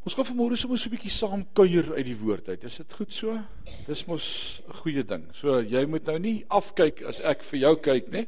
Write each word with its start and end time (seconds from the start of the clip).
Ons 0.00 0.14
gaan 0.16 0.24
vanmôre 0.24 0.56
sommer 0.56 0.78
so 0.80 0.88
'n 0.88 0.94
bietjie 0.96 1.12
saam 1.12 1.42
kuier 1.52 1.92
uit 1.92 2.06
die 2.06 2.16
woord 2.16 2.48
uit. 2.48 2.62
Is 2.64 2.78
dit 2.78 2.92
goed 2.96 3.12
so? 3.12 3.36
Dis 3.86 4.06
mos 4.06 4.62
'n 4.66 4.72
goeie 4.80 5.02
ding. 5.04 5.28
So 5.34 5.60
jy 5.60 5.84
moet 5.84 6.06
nou 6.06 6.18
nie 6.18 6.44
afkyk 6.48 7.02
as 7.02 7.20
ek 7.20 7.42
vir 7.42 7.60
jou 7.60 7.76
kyk, 7.76 8.08
né? 8.08 8.26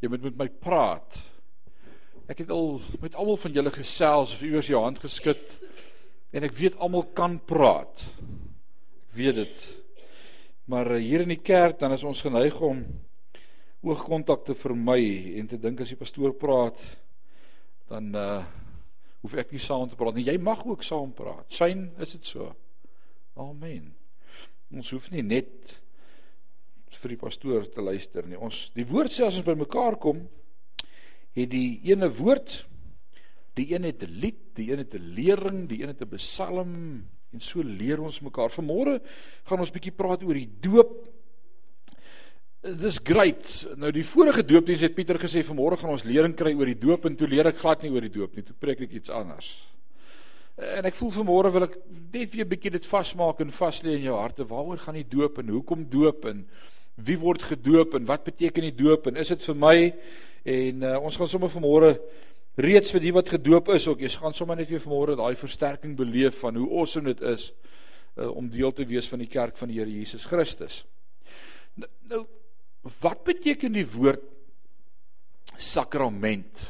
Jy 0.00 0.08
moet 0.08 0.22
met 0.22 0.36
my 0.36 0.48
praat. 0.48 1.18
Ek 2.28 2.38
het 2.38 2.50
al 2.50 2.80
met 3.02 3.14
almal 3.14 3.36
van 3.36 3.52
julle 3.52 3.70
gesels, 3.70 4.34
of 4.34 4.42
iewers 4.42 4.68
jou 4.68 4.80
hand 4.80 4.98
geskud 4.98 5.58
en 6.32 6.44
ek 6.44 6.54
weet 6.54 6.78
almal 6.78 7.02
kan 7.02 7.40
praat. 7.40 8.06
Ek 9.10 9.16
weet 9.16 9.34
dit. 9.34 9.66
Maar 10.66 10.92
eh, 10.92 11.02
hier 11.02 11.20
in 11.20 11.28
die 11.28 11.42
kerk 11.42 11.80
dan 11.80 11.92
is 11.92 12.04
ons 12.04 12.22
geneig 12.22 12.60
om 12.60 12.86
oogkontak 13.82 14.44
te 14.44 14.54
vermy 14.54 15.34
en 15.36 15.48
te 15.48 15.58
dink 15.58 15.80
as 15.80 15.88
die 15.88 15.96
pastoor 15.96 16.32
praat 16.32 16.78
dan 17.88 18.14
uh 18.14 18.59
hoef 19.22 19.34
ek 19.34 19.52
nie 19.52 19.60
saam 19.62 19.88
te 19.88 19.96
praat 19.96 20.16
nie. 20.16 20.26
Jy 20.28 20.38
mag 20.38 20.64
ook 20.66 20.82
saam 20.82 21.12
praat. 21.12 21.46
Syn, 21.52 21.90
is 22.00 22.12
dit 22.16 22.26
so? 22.26 22.54
Amen. 23.36 23.92
Ons 24.72 24.90
hoef 24.94 25.10
nie 25.10 25.22
net 25.22 25.80
vir 27.00 27.14
die 27.14 27.20
pastoor 27.20 27.64
te 27.72 27.82
luister 27.84 28.26
nie. 28.28 28.38
Ons 28.38 28.68
die 28.76 28.86
woord 28.88 29.14
sê 29.14 29.24
as 29.26 29.38
ons 29.40 29.46
bymekaar 29.46 29.96
kom, 30.02 30.26
het 31.36 31.48
die 31.52 31.80
ene 31.88 32.10
woord, 32.12 32.60
die 33.58 33.70
een 33.72 33.86
het 33.88 34.02
'n 34.02 34.20
lied, 34.20 34.42
die 34.56 34.70
een 34.72 34.84
het 34.84 34.94
'n 34.94 35.14
lering, 35.16 35.68
die 35.68 35.82
een 35.82 35.92
het 35.94 36.02
'n 36.02 36.16
psalm 36.16 37.06
en 37.32 37.40
so 37.40 37.62
leer 37.62 38.00
ons 38.00 38.20
mekaar. 38.20 38.50
Vanmôre 38.50 39.00
gaan 39.44 39.60
ons 39.60 39.70
bietjie 39.70 39.92
praat 39.92 40.22
oor 40.22 40.34
die 40.34 40.50
doop 40.60 41.08
Dis 42.60 42.98
great. 43.00 43.48
Nou 43.80 43.88
die 43.88 44.04
vorige 44.04 44.42
doopdiens 44.44 44.82
het 44.84 44.92
Pieter 44.92 45.16
gesê 45.16 45.40
vanmôre 45.46 45.78
gaan 45.80 45.94
ons 45.94 46.04
lering 46.04 46.34
kry 46.36 46.50
oor 46.52 46.68
die 46.68 46.76
doop 46.76 47.06
en 47.08 47.14
toe 47.16 47.28
leer 47.30 47.48
ek 47.48 47.62
glad 47.62 47.80
nie 47.80 47.92
oor 47.94 48.04
die 48.04 48.12
doop 48.12 48.34
nie. 48.36 48.44
Toe 48.44 48.56
preek 48.60 48.82
ek 48.84 48.98
iets 48.98 49.12
anders. 49.16 49.48
En 50.60 50.84
ek 50.84 50.98
voel 50.98 51.14
vanmôre 51.14 51.52
wil 51.54 51.64
ek 51.64 51.78
net 52.12 52.34
weer 52.34 52.44
'n 52.44 52.50
bietjie 52.50 52.72
dit 52.76 52.86
vasmaak 52.86 53.40
en 53.40 53.50
vas 53.50 53.80
lê 53.80 53.94
in 53.96 54.04
jou 54.04 54.16
harte. 54.16 54.44
Waaroor 54.44 54.76
gaan 54.76 54.94
die 54.94 55.08
doop 55.08 55.38
en 55.38 55.48
hoekom 55.48 55.88
doop 55.88 56.26
en 56.26 56.46
wie 56.96 57.16
word 57.16 57.42
gedoop 57.42 57.94
en 57.94 58.04
wat 58.04 58.24
beteken 58.24 58.62
die 58.62 58.76
doop 58.76 59.06
en 59.06 59.16
is 59.16 59.28
dit 59.28 59.42
vir 59.42 59.54
my? 59.54 59.94
En 60.44 60.82
uh, 60.82 60.98
ons 61.00 61.16
gaan 61.16 61.28
sommer 61.28 61.48
vanmôre 61.48 61.98
reeds 62.56 62.92
vir 62.92 63.00
die 63.00 63.12
wat 63.12 63.28
gedoop 63.28 63.68
is 63.68 63.88
ook, 63.88 64.00
jy 64.00 64.08
gaan 64.08 64.34
sommer 64.34 64.56
net 64.56 64.68
weer 64.68 64.84
vanmôre 64.84 65.16
daai 65.16 65.34
versterking 65.34 65.96
beleef 65.96 66.40
van 66.40 66.56
hoe 66.56 66.68
awesome 66.68 67.08
dit 67.08 67.22
is 67.22 67.52
uh, 68.18 68.28
om 68.28 68.50
deel 68.50 68.72
te 68.72 68.84
wees 68.84 69.08
van 69.08 69.18
die 69.18 69.28
kerk 69.28 69.56
van 69.56 69.68
die 69.68 69.78
Here 69.78 69.90
Jesus 69.90 70.26
Christus. 70.26 70.84
Nou, 71.74 71.88
nou 72.04 72.26
Wat 72.82 73.24
beteken 73.24 73.74
die 73.76 73.86
woord 73.88 74.22
sakrament? 75.60 76.62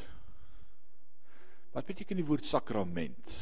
Wat 1.70 1.86
beteken 1.86 2.18
die 2.18 2.26
woord 2.26 2.48
sakrament? 2.48 3.36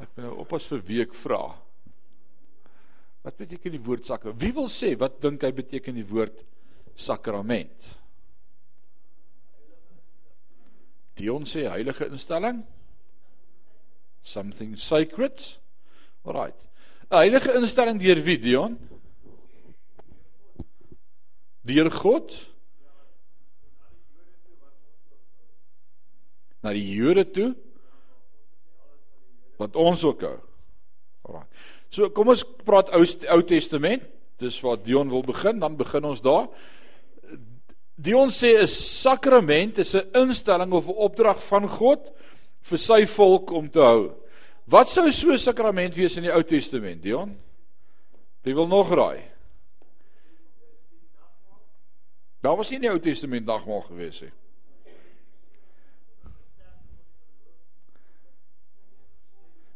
Ek 0.00 0.14
ben 0.16 0.26
nou 0.26 0.38
oppas 0.42 0.66
vir 0.72 0.80
week 0.88 1.12
vra. 1.14 1.42
Wat 3.24 3.36
beteken 3.40 3.76
die 3.76 3.82
woord 3.84 4.08
sakrament? 4.08 4.40
Wie 4.40 4.54
wil 4.56 4.70
sê 4.72 4.94
wat 5.00 5.20
dink 5.22 5.44
hy 5.44 5.52
beteken 5.54 6.00
die 6.00 6.06
woord 6.08 6.40
sakrament? 6.96 7.92
Dion 11.20 11.44
sê 11.46 11.68
heilige 11.68 12.08
instelling. 12.10 12.64
Something 14.24 14.74
sacred. 14.80 15.36
Alright. 16.24 16.56
'n 17.10 17.20
Heilige 17.20 17.52
instelling 17.60 18.00
deur 18.00 18.24
wie, 18.24 18.38
Dion? 18.40 18.78
Deur 21.64 21.90
God 21.90 22.32
na 26.64 26.72
die 26.72 26.86
Jode 26.96 27.24
toe 27.32 27.50
wat 29.60 29.76
ons 29.78 30.02
ook 30.04 30.24
hou. 30.24 30.38
Alraai. 31.28 31.46
So 31.94 32.10
kom 32.10 32.32
ons 32.32 32.42
praat 32.66 32.90
Ou 32.96 33.04
Ou 33.04 33.42
Testament. 33.46 34.02
Dis 34.42 34.56
waar 34.64 34.80
Dion 34.82 35.12
wil 35.12 35.22
begin, 35.22 35.60
dan 35.62 35.76
begin 35.78 36.08
ons 36.08 36.22
daar. 36.24 36.48
Dion 37.94 38.32
sê 38.34 38.58
'n 38.58 38.66
sakrament 38.66 39.78
is 39.78 39.94
'n 39.94 40.10
instelling 40.14 40.72
of 40.72 40.88
'n 40.88 41.00
opdrag 41.06 41.42
van 41.42 41.68
God 41.68 42.10
vir 42.62 42.78
sy 42.78 43.06
volk 43.06 43.50
om 43.50 43.70
te 43.70 43.78
hou. 43.78 44.12
Wat 44.66 44.88
sou 44.88 45.12
so 45.12 45.30
'n 45.30 45.38
sakrament 45.38 45.94
wees 45.94 46.16
in 46.16 46.24
die 46.24 46.32
Ou 46.32 46.42
Testament, 46.42 47.02
Dion? 47.02 47.36
Wie 48.42 48.54
wil 48.54 48.66
nog 48.66 48.90
raai? 48.90 49.33
Daar 52.44 52.56
was 52.56 52.68
nie 52.68 52.76
in 52.76 52.82
die 52.84 52.90
Ou 52.92 52.98
Testament 53.00 53.46
dagmaal 53.48 53.86
gewees 53.86 54.18
nie. 54.20 54.32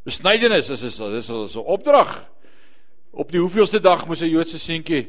Besnydenis 0.05 0.69
is 0.69 0.83
is 0.85 0.99
is 1.01 1.31
'n 1.57 1.65
opdrag. 1.65 2.29
Op 3.11 3.31
die 3.33 3.41
hoeveelste 3.41 3.81
dag 3.81 4.07
moes 4.07 4.21
'n 4.21 4.29
Joodse 4.29 4.59
seentjie 4.59 5.09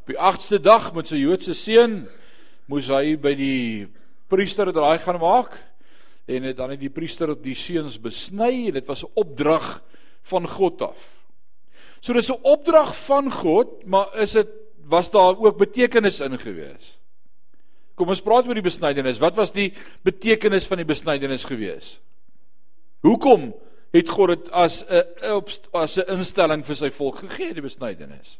op 0.00 0.06
die 0.06 0.18
8ste 0.18 0.60
dag 0.60 0.92
met 0.94 1.08
sy 1.08 1.16
Joodse 1.16 1.54
seun 1.54 2.08
moes 2.66 2.86
hy 2.88 3.16
by 3.16 3.34
die 3.34 3.88
priester 4.28 4.72
draai 4.72 4.98
gaan 4.98 5.18
maak 5.20 5.58
en 6.26 6.42
het 6.42 6.56
dan 6.56 6.70
het 6.70 6.80
die 6.80 6.94
priester 6.94 7.34
die 7.42 7.54
seuns 7.54 7.98
besny 7.98 8.68
en 8.68 8.72
dit 8.72 8.86
was 8.86 9.02
'n 9.02 9.10
opdrag 9.14 9.82
van 10.22 10.48
God 10.48 10.82
af. 10.82 11.26
So 12.00 12.12
dis 12.12 12.30
'n 12.30 12.38
opdrag 12.42 12.96
van 12.96 13.32
God, 13.32 13.84
maar 13.86 14.14
is 14.14 14.32
dit 14.32 14.67
was 14.88 15.10
daar 15.10 15.36
ook 15.36 15.58
betekenis 15.58 16.20
in 16.20 16.38
gewees. 16.38 16.98
Kom 17.94 18.08
ons 18.08 18.22
praat 18.22 18.46
oor 18.46 18.56
die 18.56 18.64
besnydenis. 18.64 19.20
Wat 19.20 19.36
was 19.36 19.52
die 19.52 19.72
betekenis 20.06 20.68
van 20.70 20.80
die 20.80 20.88
besnydenis 20.88 21.44
gewees? 21.44 21.96
Hoekom 23.04 23.50
het 23.94 24.10
God 24.10 24.28
dit 24.34 24.50
as 24.50 24.82
'n 24.82 25.42
as 25.72 25.98
'n 25.98 26.08
instelling 26.18 26.64
vir 26.64 26.76
sy 26.76 26.90
volk 26.90 27.18
gegee 27.18 27.54
die 27.54 27.62
besnydenis? 27.62 28.38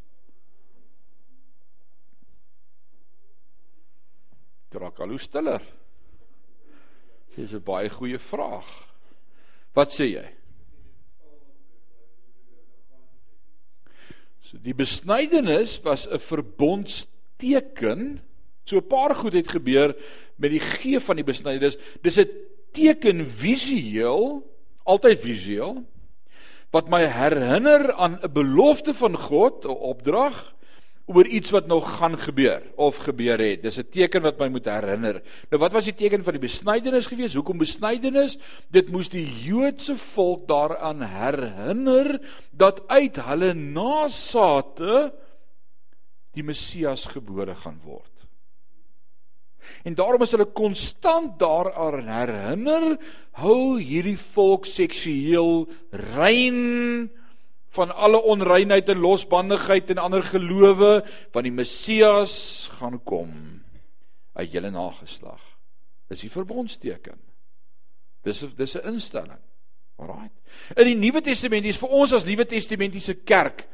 Drakalo 4.71 5.17
stiller. 5.19 5.63
Dis 7.37 7.53
'n 7.53 7.63
baie 7.65 7.89
goeie 7.89 8.19
vraag. 8.19 8.69
Wat 9.75 9.93
sê 9.93 10.05
jy? 10.05 10.38
So 14.49 14.57
die 14.65 14.73
besnydenis 14.73 15.77
was 15.85 16.09
'n 16.09 16.19
verbondsteken. 16.19 18.21
So 18.65 18.79
'n 18.79 18.89
paar 18.89 19.15
goed 19.15 19.33
het 19.33 19.49
gebeur 19.49 19.95
met 20.37 20.51
die 20.51 20.61
gee 20.61 21.01
van 21.01 21.17
die 21.17 21.25
besnydenis. 21.25 21.77
Dis 22.03 22.17
'n 22.17 22.31
teken 22.73 23.29
visueel, 23.29 24.43
altyd 24.85 25.21
visueel 25.21 25.85
wat 26.71 26.89
my 26.89 27.05
herinner 27.05 27.93
aan 27.93 28.21
'n 28.23 28.33
belofte 28.33 28.95
van 28.95 29.17
God, 29.17 29.65
'n 29.65 29.69
opdrag 29.69 30.55
oor 31.09 31.27
iets 31.27 31.51
wat 31.51 31.67
nog 31.67 31.89
gaan 31.97 32.19
gebeur 32.21 32.63
of 32.77 33.01
gebeur 33.01 33.41
het. 33.41 33.63
Dis 33.63 33.79
'n 33.79 33.89
teken 33.91 34.23
wat 34.23 34.39
my 34.39 34.49
moet 34.49 34.65
herinner. 34.65 35.23
Nou 35.51 35.61
wat 35.61 35.73
was 35.73 35.85
die 35.85 35.95
teken 35.95 36.25
van 36.25 36.33
die 36.33 36.47
besnydenis 36.49 37.07
gewees? 37.07 37.35
Hoekom 37.35 37.59
besnydenis? 37.59 38.39
Dit 38.71 38.89
moes 38.89 39.09
die 39.09 39.27
Joodse 39.27 39.97
volk 39.97 40.49
daaraan 40.49 41.03
herinner 41.03 42.21
dat 42.53 42.89
uit 42.89 43.17
hulle 43.17 43.55
nasate 43.55 45.13
die 46.33 46.43
Messias 46.43 47.07
gebore 47.07 47.55
gaan 47.55 47.81
word. 47.85 48.13
En 49.85 49.95
daarom 49.95 50.23
is 50.23 50.31
hulle 50.31 50.53
konstant 50.53 51.39
daaraan 51.39 52.09
herinner 52.09 52.99
hou 53.41 53.81
hierdie 53.81 54.19
volk 54.19 54.67
seksueel 54.67 55.69
rein 55.91 57.11
van 57.77 57.93
alle 57.95 58.21
onreinheid 58.23 58.89
en 58.89 59.01
losbandigheid 59.01 59.91
en 59.91 59.99
ander 59.99 60.25
gelowe 60.25 61.05
want 61.33 61.45
die 61.45 61.53
Messias 61.53 62.69
gaan 62.79 63.03
kom 63.05 63.33
uit 64.39 64.53
julle 64.53 64.71
nageslag. 64.71 65.43
Dis 66.09 66.25
die 66.25 66.33
verbondsteken. 66.33 67.19
Dis 68.25 68.45
dis 68.57 68.77
'n 68.77 68.95
instelling. 68.95 69.43
Alraai. 69.99 70.31
In 70.77 70.87
die 70.87 70.95
Nuwe 70.95 71.21
Testament, 71.21 71.63
dis 71.63 71.79
vir 71.79 71.89
ons 71.89 72.13
as 72.13 72.25
Nuwe 72.25 72.47
Testamentiese 72.47 73.15
kerk. 73.15 73.67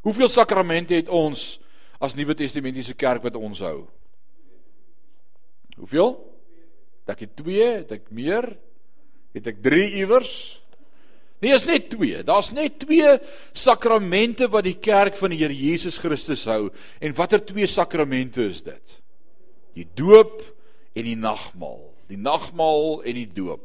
Hoeveel 0.00 0.28
sakramente 0.28 0.94
het 0.94 1.08
ons 1.08 1.60
as 2.00 2.14
Nuwe 2.14 2.34
Testamentiese 2.34 2.94
kerk 2.94 3.22
wat 3.22 3.36
ons 3.36 3.58
hou? 3.58 3.88
Hoeveel? 5.76 6.14
Dat 7.04 7.22
ek 7.22 7.34
2, 7.34 7.66
het 7.82 7.92
ek 7.92 8.10
meer? 8.10 8.46
Het 9.34 9.46
ek 9.46 9.62
3 9.62 9.90
iewers? 10.02 10.61
Nee, 11.42 11.56
is 11.56 11.66
net 11.66 11.88
twee. 11.90 12.20
Daar's 12.22 12.52
net 12.54 12.78
twee 12.84 13.16
sakramente 13.58 14.46
wat 14.52 14.62
die 14.68 14.78
kerk 14.78 15.16
van 15.18 15.32
die 15.34 15.40
Here 15.40 15.54
Jesus 15.56 15.98
Christus 15.98 16.44
hou. 16.46 16.68
En 17.02 17.16
watter 17.18 17.42
twee 17.42 17.66
sakramente 17.66 18.44
is 18.46 18.60
dit? 18.62 18.98
Die 19.74 19.88
doop 19.98 20.38
en 20.94 21.08
die 21.08 21.18
nagmaal. 21.18 21.82
Die 22.12 22.20
nagmaal 22.20 23.02
en 23.02 23.18
die 23.18 23.26
doop. 23.26 23.64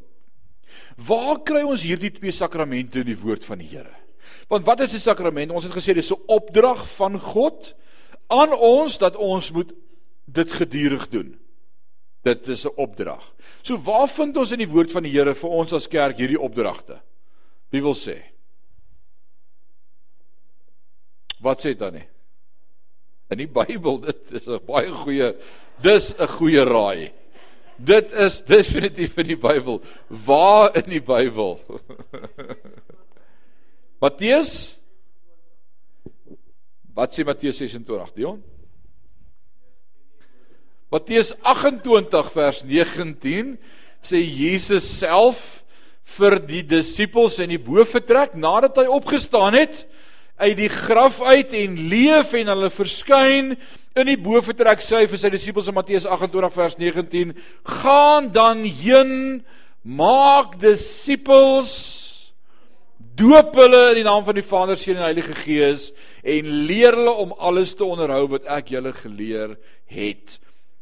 Waar 0.97 1.44
kry 1.45 1.62
ons 1.68 1.85
hierdie 1.85 2.09
twee 2.15 2.33
sakramente 2.33 3.03
in 3.03 3.12
die 3.12 3.19
woord 3.21 3.45
van 3.45 3.62
die 3.62 3.69
Here? 3.69 3.94
Want 4.50 4.65
wat 4.65 4.81
is 4.81 4.94
'n 4.94 5.00
sakrament? 5.00 5.51
Ons 5.51 5.69
het 5.69 5.77
gesê 5.77 5.94
dis 5.94 6.12
'n 6.12 6.23
opdrag 6.27 6.88
van 6.97 7.19
God 7.19 7.75
aan 8.27 8.53
ons 8.53 8.97
dat 8.97 9.15
ons 9.15 9.51
moet 9.51 9.71
dit 10.25 10.51
gedurig 10.51 11.09
doen. 11.09 11.38
Dit 12.23 12.47
is 12.47 12.65
'n 12.65 12.73
opdrag. 12.75 13.21
So 13.62 13.77
waar 13.77 14.09
vind 14.09 14.38
ons 14.38 14.51
in 14.51 14.59
die 14.59 14.69
woord 14.69 14.91
van 14.91 15.03
die 15.03 15.12
Here 15.12 15.35
vir 15.35 15.50
ons 15.50 15.73
as 15.73 15.88
kerk 15.88 16.18
hierdie 16.18 16.41
opdragte? 16.41 17.01
Wie 17.71 17.83
wil 17.83 17.95
sê? 17.97 18.17
Wat 21.43 21.61
sê 21.61 21.75
dan 21.77 21.97
nie? 21.99 22.07
In 23.31 23.43
die 23.43 23.49
Bybel, 23.59 24.01
dit 24.07 24.35
is 24.39 24.47
'n 24.47 24.63
baie 24.67 24.91
goeie 25.03 25.33
dis 25.83 26.13
'n 26.15 26.27
goeie 26.37 26.63
raai. 26.65 27.11
Dit 27.77 28.11
is 28.11 28.41
definitief 28.41 29.17
in 29.17 29.27
die 29.27 29.37
Bybel. 29.37 29.81
Waar 30.07 30.73
in 30.75 30.89
die 30.89 31.03
Bybel? 31.03 31.59
Matteus 34.01 34.77
Wat 36.97 37.13
sê 37.13 37.21
Matteus 37.21 37.59
26, 37.61 38.13
Dion? 38.15 38.39
Matteus 40.89 41.35
28 41.45 42.31
vers 42.33 42.63
19 42.65 43.51
sê 44.01 44.21
Jesus 44.23 44.87
self 44.97 45.61
vir 46.15 46.39
die 46.48 46.63
disippels 46.63 47.39
in 47.44 47.51
die 47.51 47.62
boefretrek 47.62 48.36
nadat 48.39 48.80
hy 48.80 48.88
opgestaan 48.88 49.57
het 49.57 49.83
uit 50.38 50.56
die 50.59 50.71
graf 50.71 51.19
uit 51.21 51.54
en 51.57 51.75
leef 51.92 52.33
en 52.38 52.54
hulle 52.54 52.71
verskyn 52.71 53.56
in 53.98 54.09
die 54.09 54.19
boefretrek 54.21 54.81
sê 54.86 55.01
hy 55.01 55.12
vir 55.12 55.21
sy 55.21 55.31
disippels 55.33 55.69
in 55.69 55.77
Matteus 55.77 56.06
28 56.06 56.56
vers 56.56 56.77
19 56.80 57.36
gaan 57.81 58.31
dan 58.33 58.63
heen 58.63 59.13
maak 59.83 60.57
disippels 60.62 61.75
doop 63.18 63.56
hulle 63.57 63.81
in 63.92 64.01
die 64.01 64.06
naam 64.06 64.25
van 64.27 64.38
die 64.38 64.45
Vader, 64.45 64.77
Seun 64.77 65.00
en 65.00 65.07
Heilige 65.07 65.33
Gees 65.42 65.89
en 66.21 66.50
leer 66.69 66.98
hulle 66.98 67.13
om 67.24 67.33
alles 67.42 67.74
te 67.77 67.86
onderhou 67.86 68.27
wat 68.36 68.45
ek 68.59 68.69
julle 68.75 68.94
geleer 68.94 69.56
het. 69.89 70.38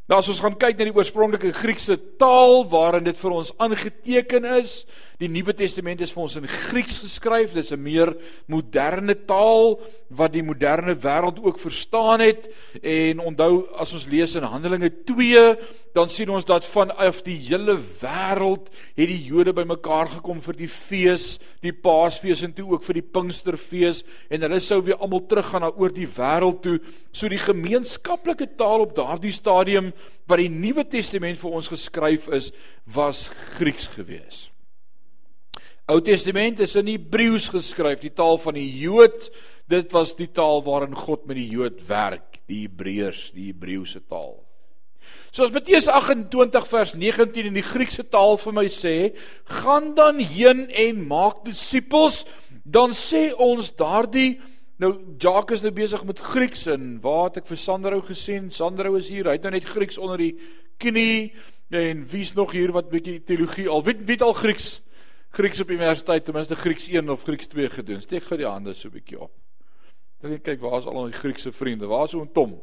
Nou 0.10 0.20
as 0.20 0.30
ons 0.30 0.42
gaan 0.44 0.58
kyk 0.60 0.78
na 0.78 0.90
die 0.90 0.96
oorspronklike 0.96 1.54
Griekse 1.56 1.96
taal 2.22 2.66
waarin 2.70 3.08
dit 3.08 3.18
vir 3.18 3.38
ons 3.40 3.54
aangeteken 3.64 4.46
is, 4.60 4.84
die 5.20 5.30
Nuwe 5.32 5.54
Testament 5.56 6.02
is 6.04 6.12
vir 6.12 6.24
ons 6.26 6.36
in 6.36 6.48
Grieks 6.50 6.98
geskryf, 7.00 7.54
dis 7.56 7.72
'n 7.72 7.82
meer 7.82 8.16
moderne 8.48 9.16
taal 9.26 9.80
wat 10.10 10.34
die 10.34 10.44
moderne 10.44 10.96
wêreld 10.96 11.40
ook 11.40 11.60
verstaan 11.60 12.20
het 12.20 12.50
en 12.84 13.20
onthou 13.20 13.68
as 13.80 13.94
ons 13.94 14.08
lees 14.08 14.36
in 14.36 14.44
Handelinge 14.44 14.92
2, 15.06 15.56
dan 15.94 16.10
sien 16.10 16.30
ons 16.30 16.46
dat 16.46 16.66
vanaf 16.66 17.24
die 17.24 17.38
hele 17.38 17.78
wêreld 18.02 18.68
het 18.96 19.08
die 19.08 19.24
Jode 19.24 19.54
bymekaar 19.54 20.10
gekom 20.20 20.42
vir 20.42 20.54
die 20.54 20.68
fees, 20.68 21.40
die 21.62 21.72
Paasfees 21.72 22.44
en 22.44 22.54
toe 22.54 22.74
ook 22.74 22.84
vir 22.84 23.00
die 23.00 23.10
Pinksterfees 23.14 24.04
en 24.30 24.42
hulle 24.42 24.60
sou 24.60 24.82
weer 24.82 25.00
almal 25.00 25.26
teruggaan 25.28 25.62
na 25.62 25.72
oor 25.72 25.90
die 25.90 26.08
wêreld 26.08 26.62
toe. 26.62 26.80
So 27.14 27.30
die 27.30 27.40
gemeenskaplike 27.40 28.58
taal 28.58 28.82
op 28.82 28.96
daardie 28.96 29.32
stadium 29.32 29.94
wat 30.28 30.38
die 30.38 30.50
Nuwe 30.50 30.84
Testament 30.84 31.40
vir 31.40 31.52
ons 31.52 31.72
geskryf 31.72 32.28
is, 32.28 32.52
was 32.86 33.30
Grieks 33.58 33.88
geweest. 33.88 34.55
Ou 35.86 36.00
Testament 36.02 36.58
is 36.66 36.74
in 36.80 36.88
Hebreëus 36.90 37.52
geskryf, 37.54 38.00
die 38.02 38.14
taal 38.14 38.40
van 38.42 38.58
die 38.58 38.70
Jood. 38.82 39.28
Dit 39.70 39.92
was 39.94 40.16
die 40.18 40.32
taal 40.34 40.64
waarin 40.66 40.96
God 40.98 41.28
met 41.30 41.38
die 41.38 41.46
Jood 41.52 41.84
werk, 41.86 42.40
die 42.50 42.64
Hebreërs, 42.64 43.28
die 43.36 43.52
Hebreëse 43.52 44.02
taal. 44.10 44.40
Soos 45.36 45.52
Matteus 45.54 45.86
28 45.92 46.66
vers 46.72 46.96
19 46.98 47.52
in 47.52 47.60
die 47.60 47.66
Griekse 47.66 48.06
taal 48.10 48.40
vir 48.42 48.56
my 48.58 48.66
sê, 48.74 48.96
gaan 49.62 49.92
dan 49.98 50.18
heen 50.24 50.66
en 50.74 51.04
maak 51.06 51.44
disippels, 51.46 52.24
dan 52.66 52.96
sê 52.98 53.28
ons 53.38 53.70
daardie 53.78 54.40
nou 54.82 54.90
Jacques 55.22 55.60
is 55.60 55.64
nou 55.64 55.72
besig 55.76 56.02
met 56.08 56.20
Grieks 56.20 56.66
en 56.72 56.96
waar 57.04 57.30
het 57.30 57.44
ek 57.44 57.52
vir 57.52 57.62
Sandro 57.62 58.02
gesien? 58.04 58.50
Sandro 58.52 58.98
is 59.00 59.12
hier, 59.14 59.30
hy 59.30 59.38
het 59.38 59.46
nou 59.46 59.54
net 59.54 59.70
Grieks 59.70 60.02
onder 60.02 60.20
die 60.20 60.34
knie 60.82 61.30
en 61.76 62.04
wie's 62.10 62.34
nog 62.36 62.52
hier 62.58 62.74
wat 62.76 62.90
bietjie 62.92 63.22
teologie 63.28 63.70
al 63.72 63.86
weet 63.86 64.02
weet 64.10 64.26
al 64.26 64.36
Grieks? 64.36 64.80
Grieks 65.36 65.60
op 65.60 65.70
universiteit, 65.70 66.24
ten 66.26 66.34
minste 66.34 66.56
Grieks 66.56 66.88
1 66.88 67.10
of 67.10 67.24
Grieks 67.28 67.48
2 67.52 67.70
gedoen. 67.70 68.02
Steek 68.02 68.24
gou 68.24 68.38
die 68.40 68.48
hande 68.48 68.74
so 68.74 68.88
'n 68.88 68.92
bietjie 68.92 69.20
op. 69.20 69.32
Dan 70.22 70.40
kyk 70.42 70.62
waar 70.62 70.80
is 70.80 70.86
al 70.86 70.96
ons 70.96 71.18
Griekse 71.18 71.52
vriende? 71.52 71.88
Waar 71.88 72.06
is 72.06 72.14
oom 72.14 72.30
Tom? 72.32 72.62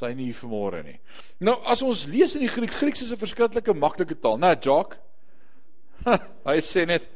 Sy 0.00 0.12
nie 0.12 0.24
hier 0.24 0.34
vanmôre 0.34 0.82
nie. 0.84 0.98
Nou 1.38 1.56
as 1.64 1.82
ons 1.82 2.06
lees 2.06 2.34
in 2.34 2.40
die 2.40 2.48
Griek, 2.48 2.72
Grieks 2.72 3.02
is 3.02 3.12
'n 3.12 3.16
verskriklike 3.16 3.74
maklike 3.74 4.18
taal, 4.20 4.38
né, 4.38 4.56
Jock? 4.60 4.98
Hy 6.48 6.58
sê 6.60 6.86
net, 6.86 7.08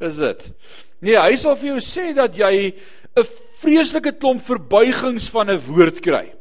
is 0.00 0.16
dit. 0.16 0.52
Nee, 1.00 1.16
hy 1.16 1.36
sal 1.36 1.56
vir 1.56 1.74
jou 1.74 1.80
sê 1.80 2.14
dat 2.16 2.34
jy 2.34 2.74
'n 3.16 3.24
vreeslike 3.60 4.18
klomp 4.18 4.42
verbuigings 4.42 5.30
van 5.30 5.50
'n 5.50 5.60
woord 5.68 6.00
kry. 6.00 6.34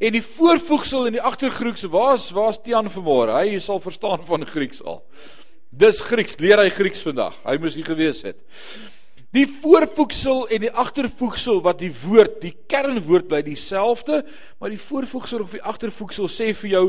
En 0.00 0.12
die 0.12 0.22
voorvoegsel 0.22 1.06
in 1.06 1.12
die 1.12 1.22
agtergrieks, 1.22 1.84
waar's 1.84 2.30
waar's 2.30 2.58
Tian 2.62 2.88
vanmôre? 2.90 3.34
Hy 3.44 3.58
sal 3.58 3.78
verstaan 3.78 4.24
van 4.26 4.46
Grieks 4.46 4.82
al. 4.82 5.04
Dis 5.74 5.98
Grieks, 6.06 6.36
leer 6.38 6.60
hy 6.62 6.68
Grieks 6.70 7.02
vandag. 7.02 7.34
Hy 7.42 7.56
moes 7.58 7.74
hier 7.74 7.86
gewees 7.88 8.20
het. 8.22 8.38
Die 9.34 9.46
voorvoegsel 9.50 10.44
en 10.54 10.62
die 10.62 10.70
agtervoegsel 10.70 11.58
wat 11.64 11.80
die 11.80 11.90
woord, 12.04 12.36
die 12.44 12.52
kernwoord 12.70 13.26
bly 13.26 13.40
dieselfde, 13.42 14.20
maar 14.62 14.70
die 14.70 14.78
voorvoegsel 14.78 15.42
of 15.42 15.56
die 15.56 15.62
agtervoegsel 15.66 16.30
sê 16.30 16.52
vir 16.54 16.70
jou 16.70 16.84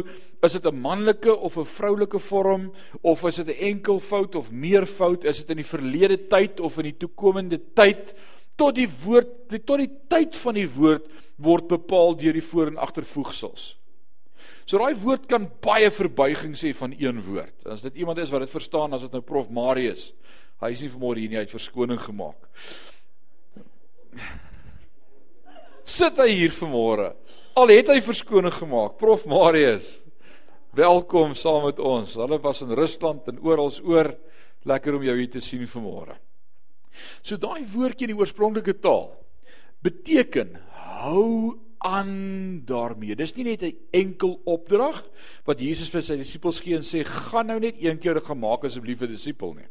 is 0.46 0.54
dit 0.54 0.66
'n 0.70 0.82
manlike 0.82 1.34
of 1.34 1.58
'n 1.58 1.66
vroulike 1.66 2.20
vorm 2.20 2.72
of 3.02 3.24
is 3.24 3.42
dit 3.42 3.48
'n 3.48 3.64
enkelvoud 3.72 4.36
of 4.36 4.52
meervoud, 4.52 5.26
is 5.26 5.40
dit 5.40 5.50
in 5.50 5.58
die 5.58 5.72
verlede 5.72 6.28
tyd 6.30 6.60
of 6.60 6.78
in 6.78 6.84
die 6.84 7.00
toekomende 7.00 7.60
tyd 7.74 8.14
tot 8.56 8.76
die 8.76 8.90
woord 9.04 9.50
tot 9.66 9.80
die 9.80 9.92
tyd 10.08 10.38
van 10.38 10.54
die 10.54 10.70
woord 10.70 11.08
word 11.38 11.68
bepaal 11.68 12.16
deur 12.16 12.34
die 12.34 12.44
voor 12.44 12.68
en 12.68 12.78
agtervoegsels. 12.78 13.76
So 14.66 14.82
daai 14.82 14.98
woord 14.98 15.28
kan 15.30 15.46
baie 15.62 15.92
verbuiging 15.94 16.56
sê 16.58 16.72
van 16.74 16.96
een 16.98 17.22
woord. 17.28 17.54
As 17.70 17.84
dit 17.86 18.02
iemand 18.02 18.18
is 18.22 18.32
wat 18.34 18.42
dit 18.46 18.54
verstaan, 18.54 18.96
as 18.98 19.06
dit 19.06 19.14
nou 19.14 19.22
Prof 19.22 19.52
Marius. 19.54 20.10
Hy 20.64 20.72
is 20.74 20.82
nie 20.82 20.90
vanmôre 20.90 21.22
hier 21.22 21.30
nie, 21.30 21.38
hy 21.38 21.46
het 21.46 21.54
verskoning 21.54 22.00
gemaak. 22.02 22.50
Sit 25.86 26.18
hy 26.18 26.32
hier 26.32 26.54
vanmôre? 26.56 27.12
Al 27.56 27.72
het 27.76 27.92
hy 27.94 28.00
verskoning 28.04 28.56
gemaak. 28.56 28.98
Prof 28.98 29.28
Marius. 29.30 29.86
Welkom 30.76 31.36
saam 31.38 31.68
met 31.70 31.78
ons. 31.80 32.16
Hulle 32.18 32.40
was 32.42 32.64
in 32.66 32.74
Rusland 32.76 33.30
en 33.30 33.38
oral 33.46 33.70
oor. 33.86 34.16
Lekker 34.66 34.98
om 34.98 35.06
jou 35.06 35.14
hier 35.20 35.30
te 35.30 35.44
sien 35.46 35.68
vanmôre. 35.70 36.18
So 37.22 37.38
daai 37.38 37.68
woordjie 37.70 38.08
in 38.08 38.16
die 38.16 38.18
oorspronklike 38.18 38.80
taal 38.82 39.12
beteken 39.86 40.56
hou 41.04 41.54
aan 41.86 42.66
daarmee. 42.66 43.16
Dis 43.16 43.36
nie 43.36 43.46
net 43.46 43.64
'n 43.64 43.78
enkel 43.92 44.42
opdrag 44.44 45.04
wat 45.46 45.60
Jesus 45.60 45.90
vir 45.90 46.02
sy 46.02 46.18
disippels 46.18 46.60
gee 46.60 46.76
en 46.76 46.84
sê 46.84 47.06
gaan 47.06 47.48
nou 47.48 47.60
net 47.60 47.76
een 47.80 48.00
keer 48.00 48.22
gemaak 48.22 48.66
asseblief 48.66 49.02
'n 49.02 49.08
disipel 49.08 49.54
nie. 49.54 49.70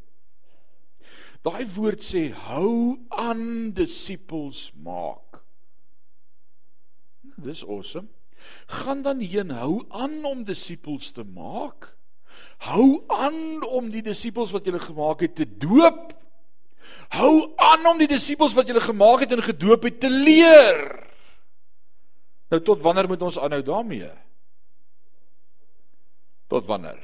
Daai 1.43 1.67
woord 1.75 2.01
sê 2.01 2.33
hou 2.33 2.99
aan 3.09 3.73
disippels 3.73 4.73
maak. 4.83 5.43
Dis 7.37 7.65
awesome. 7.65 8.09
Gaan 8.67 9.03
dan 9.03 9.21
heen 9.21 9.51
hou 9.51 9.85
aan 9.89 10.25
om 10.25 10.45
disippels 10.45 11.13
te 11.13 11.25
maak. 11.25 11.97
Hou 12.59 13.05
aan 13.09 13.65
om 13.65 13.91
die 13.91 14.03
disippels 14.03 14.53
wat 14.53 14.67
jy 14.67 14.79
gemaak 14.79 15.21
het 15.21 15.35
te 15.35 15.45
doop. 15.45 16.15
Hou 17.09 17.53
aan 17.57 17.87
om 17.87 17.99
die 17.99 18.09
disippels 18.09 18.55
wat 18.55 18.69
jy 18.69 18.81
gemaak 18.81 19.21
het 19.21 19.33
en 19.33 19.43
gedoop 19.43 19.83
het 19.83 20.01
te 20.01 20.11
leer. 20.11 21.05
Nou 22.55 22.63
tot 22.63 22.85
wanneer 22.87 23.09
moet 23.11 23.23
ons 23.27 23.39
aanhou 23.43 23.65
daarmee? 23.67 24.13
Tot 26.47 26.69
wanneer? 26.71 27.01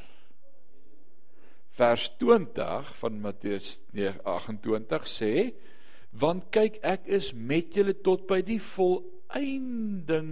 Vers 1.74 2.04
20 2.20 2.92
van 3.00 3.18
Matteus 3.24 3.80
28 4.22 5.08
sê: 5.10 5.32
"Want 6.22 6.52
kyk, 6.54 6.78
ek 6.86 7.10
is 7.10 7.32
met 7.34 7.74
julle 7.74 7.96
tot 7.98 8.28
by 8.30 8.42
die 8.46 8.60
volëinding 8.62 10.30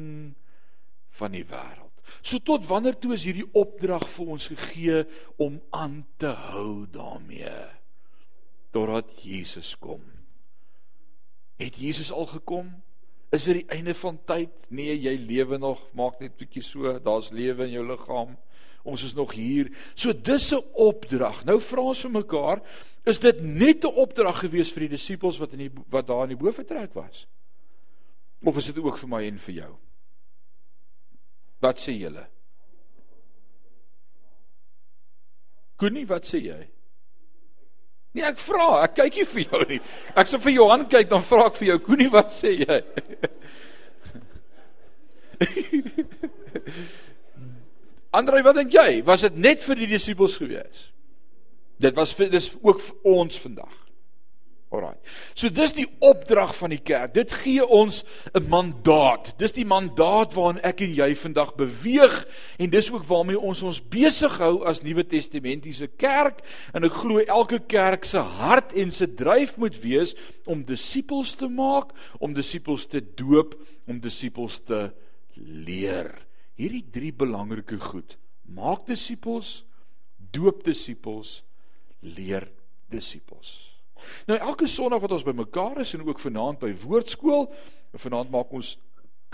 van 1.18 1.34
die 1.34 1.44
wêreld." 1.50 1.94
So 2.22 2.38
tot 2.38 2.66
wanneer 2.70 2.94
toe 2.98 3.14
is 3.18 3.26
hierdie 3.26 3.50
opdrag 3.58 4.06
vir 4.08 4.26
ons 4.38 4.46
gegee 4.46 5.04
om 5.36 5.58
aan 5.70 6.06
te 6.16 6.30
hou 6.30 6.86
daarmee? 6.86 7.58
Totdat 8.70 9.18
Jesus 9.22 9.74
kom. 9.78 10.04
Het 11.58 11.74
Jesus 11.74 12.12
al 12.12 12.26
gekom? 12.26 12.70
Is 13.30 13.44
dit 13.44 13.60
die 13.60 13.68
einde 13.76 13.94
van 13.94 14.18
tyd? 14.24 14.52
Nee, 14.72 14.94
jy 14.96 15.14
lewe 15.20 15.58
nog, 15.60 15.82
maak 15.92 16.20
net 16.20 16.32
'n 16.32 16.38
bietjie 16.38 16.62
so, 16.62 16.98
daar's 16.98 17.30
lewe 17.30 17.64
in 17.64 17.72
jou 17.72 17.86
liggaam. 17.86 18.36
Ons 18.84 19.02
is 19.02 19.14
nog 19.14 19.32
hier. 19.32 19.68
So 19.94 20.12
dis 20.12 20.52
'n 20.52 20.64
opdrag. 20.72 21.44
Nou 21.44 21.60
vra 21.60 21.80
ons 21.80 22.00
vir 22.00 22.10
mekaar, 22.10 22.62
is 23.04 23.18
dit 23.18 23.42
net 23.42 23.84
'n 23.84 23.94
opdrag 23.94 24.38
gewees 24.38 24.72
vir 24.72 24.80
die 24.80 24.96
disippels 24.96 25.38
wat 25.38 25.52
in 25.52 25.58
die 25.58 25.70
wat 25.90 26.06
daar 26.06 26.22
in 26.22 26.36
die 26.36 26.44
boefretrek 26.44 26.94
was? 26.94 27.26
Of 28.44 28.56
is 28.56 28.66
dit 28.66 28.78
ook 28.78 28.98
vir 28.98 29.08
my 29.08 29.22
en 29.26 29.38
vir 29.38 29.54
jou? 29.54 29.76
Wat 31.60 31.78
sê 31.78 31.92
julle? 31.92 32.26
Koenie, 35.76 36.06
wat 36.06 36.24
sê 36.26 36.40
jy? 36.42 36.70
Nee, 38.18 38.26
ek 38.26 38.40
vra, 38.42 38.82
ek 38.82 38.96
kyk 38.98 39.14
nie 39.14 39.24
vir 39.30 39.42
jou 39.44 39.58
nie. 39.70 39.76
Ek 40.18 40.26
sê 40.26 40.40
vir 40.42 40.56
Johan 40.56 40.88
kyk, 40.90 41.06
dan 41.12 41.22
vra 41.22 41.44
ek 41.46 41.58
vir 41.60 41.68
jou, 41.68 41.78
Koenie, 41.86 42.08
wat 42.10 42.34
sê 42.34 42.50
jy? 42.58 42.78
Andrei, 48.18 48.42
wat 48.42 48.58
dink 48.58 48.74
jy? 48.74 49.06
Was 49.06 49.22
dit 49.28 49.36
net 49.38 49.62
vir 49.62 49.76
die 49.78 49.90
disippels 49.92 50.34
gewees? 50.40 50.88
Dit 51.78 51.94
was 51.94 52.10
vir 52.18 52.32
dis 52.32 52.50
ook 52.58 52.82
vir 52.82 52.96
ons 53.06 53.38
vandag. 53.38 53.76
Alraai. 54.68 54.98
So 55.32 55.48
dis 55.48 55.72
die 55.72 55.86
opdrag 56.04 56.50
van 56.58 56.74
die 56.74 56.82
kerk. 56.84 57.14
Dit 57.16 57.32
gee 57.40 57.64
ons 57.64 58.02
'n 58.34 58.48
mandaat. 58.48 59.32
Dis 59.38 59.52
die 59.52 59.64
mandaat 59.64 60.34
waarin 60.34 60.60
ek 60.62 60.82
en 60.82 60.92
jy 60.94 61.14
vandag 61.16 61.54
beweeg 61.56 62.26
en 62.58 62.70
dis 62.70 62.90
ook 62.92 63.04
waarmee 63.04 63.40
ons 63.40 63.62
ons 63.62 63.80
besig 63.80 64.38
hou 64.38 64.64
as 64.64 64.82
Nuwe 64.82 65.06
Testamentiese 65.06 65.88
kerk. 65.96 66.42
En 66.74 66.84
ek 66.84 66.92
glo 66.92 67.18
elke 67.18 67.58
kerk 67.58 68.04
se 68.04 68.18
hart 68.18 68.72
en 68.74 68.90
se 68.92 69.06
dryf 69.06 69.56
moet 69.56 69.80
wees 69.80 70.14
om 70.44 70.64
disippels 70.64 71.34
te 71.34 71.48
maak, 71.48 71.92
om 72.18 72.34
disippels 72.34 72.86
te 72.86 73.00
doop, 73.00 73.54
om 73.86 74.00
disippels 74.00 74.60
te 74.60 74.92
leer. 75.34 76.12
Hierdie 76.56 76.84
drie 76.92 77.12
belangrike 77.12 77.78
goed. 77.78 78.18
Maak 78.44 78.86
disippels, 78.86 79.64
doop 80.30 80.64
disippels, 80.64 81.42
leer 82.00 82.50
disippels. 82.90 83.77
Nou 84.26 84.38
elke 84.38 84.66
Sondag 84.66 85.00
wat 85.00 85.12
ons 85.12 85.26
bymekaar 85.26 85.80
is 85.84 85.94
en 85.94 86.06
ook 86.06 86.20
vanaand 86.20 86.58
by 86.58 86.72
woordskool, 86.84 87.48
vanaand 87.94 88.30
maak 88.30 88.52
ons 88.52 88.76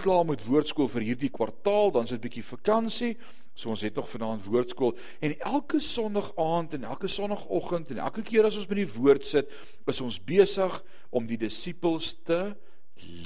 klaar 0.00 0.24
met 0.26 0.42
woordskool 0.46 0.88
vir 0.90 1.06
hierdie 1.10 1.30
kwartaal, 1.30 1.92
dan 1.94 2.04
is 2.04 2.14
dit 2.14 2.18
'n 2.18 2.26
bietjie 2.28 2.44
vakansie. 2.44 3.16
So 3.54 3.70
ons 3.70 3.82
het 3.82 3.94
nog 3.94 4.08
vanaand 4.10 4.44
woordskool 4.44 4.96
en 5.20 5.38
elke 5.38 5.80
Sondag 5.80 6.32
aand 6.36 6.74
en 6.74 6.84
elke 6.84 7.08
Sondagoggend 7.08 7.90
en 7.90 7.98
elke 7.98 8.22
keer 8.22 8.44
as 8.44 8.56
ons 8.56 8.66
by 8.66 8.74
die 8.74 8.92
woord 8.92 9.24
sit, 9.24 9.50
is 9.86 10.00
ons 10.00 10.18
besig 10.18 10.82
om 11.10 11.26
die 11.26 11.38
disippels 11.38 12.16
te 12.24 12.56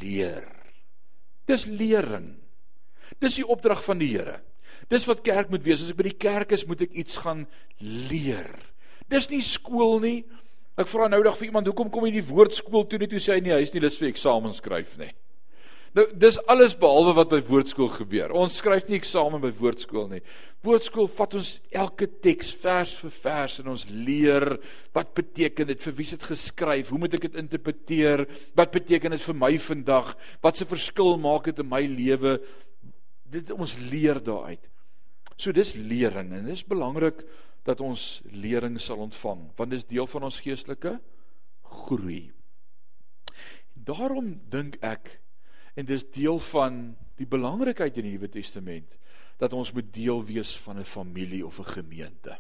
leer. 0.01 0.45
Dis 1.47 1.65
lering. 1.65 2.37
Dis 3.19 3.39
die 3.41 3.47
opdrag 3.47 3.85
van 3.85 3.99
die 3.99 4.11
Here. 4.13 4.43
Dis 4.93 5.07
wat 5.09 5.25
kerk 5.25 5.49
moet 5.51 5.65
wees. 5.65 5.83
As 5.83 5.91
ek 5.91 5.97
by 5.97 6.11
die 6.11 6.21
kerk 6.21 6.53
is, 6.53 6.67
moet 6.69 6.85
ek 6.85 6.93
iets 6.93 7.17
gaan 7.17 7.47
leer. 7.81 8.53
Dis 9.09 9.31
nie 9.33 9.43
skool 9.45 9.99
nie. 10.05 10.19
Ek 10.79 10.87
vra 10.87 11.09
nou 11.11 11.19
dag 11.27 11.35
vir 11.39 11.49
iemand, 11.49 11.67
hoekom 11.67 11.89
kom 11.91 12.05
jy 12.07 12.19
nie 12.19 12.29
woordskool 12.29 12.85
toe 12.87 13.01
net 13.03 13.11
toe 13.11 13.23
sê 13.23 13.35
hy 13.35 13.43
nie, 13.43 13.55
hy 13.55 13.65
is 13.65 13.73
nie 13.75 13.83
lus 13.83 13.99
vir 13.99 14.13
eksamen 14.13 14.55
skryf 14.55 14.95
nie. 15.01 15.11
Nou 15.97 16.05
dis 16.21 16.37
alles 16.53 16.75
behalwe 16.79 17.15
wat 17.17 17.31
by 17.33 17.41
woordskool 17.49 17.89
gebeur. 17.91 18.35
Ons 18.37 18.61
skryf 18.61 18.87
nie 18.87 18.99
eksamen 19.01 19.41
by 19.43 19.51
woordskool 19.57 20.07
nie. 20.13 20.21
Woordskool 20.67 21.09
vat 21.17 21.35
ons 21.39 21.51
elke 21.73 22.07
teks 22.23 22.53
vers 22.63 22.93
vir 23.01 23.15
vers 23.25 23.59
en 23.63 23.73
ons 23.73 23.85
leer 23.91 24.47
wat 24.95 25.11
beteken 25.17 25.73
dit 25.73 25.83
vir 25.87 25.97
wie 25.99 26.09
dit 26.13 26.29
geskryf, 26.31 26.93
hoe 26.93 27.01
moet 27.03 27.19
ek 27.19 27.27
dit 27.27 27.41
interpreteer, 27.43 28.27
wat 28.59 28.75
beteken 28.77 29.17
dit 29.17 29.27
vir 29.27 29.39
my 29.41 29.53
vandag, 29.65 30.15
wat 30.45 30.61
se 30.61 30.69
verskil 30.69 31.17
maak 31.19 31.51
dit 31.51 31.63
in 31.65 31.71
my 31.73 31.83
lewe? 31.89 32.37
Dit 33.33 33.51
ons 33.57 33.75
leer 33.91 34.21
daaruit. 34.23 34.63
So 35.39 35.55
dis 35.55 35.75
lering 35.75 36.31
en 36.35 36.47
dis 36.51 36.67
belangrik 36.67 37.25
dat 37.69 37.81
ons 37.85 38.09
lering 38.33 38.79
sal 38.81 39.05
ontvang 39.05 39.45
want 39.59 39.75
dit 39.75 39.83
is 39.83 39.89
deel 39.89 40.09
van 40.09 40.29
ons 40.29 40.41
geestelike 40.41 40.97
groei. 41.85 42.31
Daarom 43.73 44.33
dink 44.51 44.79
ek 44.85 45.19
en 45.79 45.87
dis 45.87 46.07
deel 46.15 46.41
van 46.51 46.97
die 47.21 47.29
belangrikheid 47.29 47.99
in 48.01 48.09
die 48.09 48.17
Nuwe 48.17 48.31
Testament 48.33 48.97
dat 49.39 49.55
ons 49.55 49.71
moet 49.77 49.87
deel 49.95 50.25
wees 50.27 50.57
van 50.65 50.79
'n 50.81 50.85
familie 50.85 51.47
of 51.47 51.59
'n 51.61 51.73
gemeente. 51.79 52.39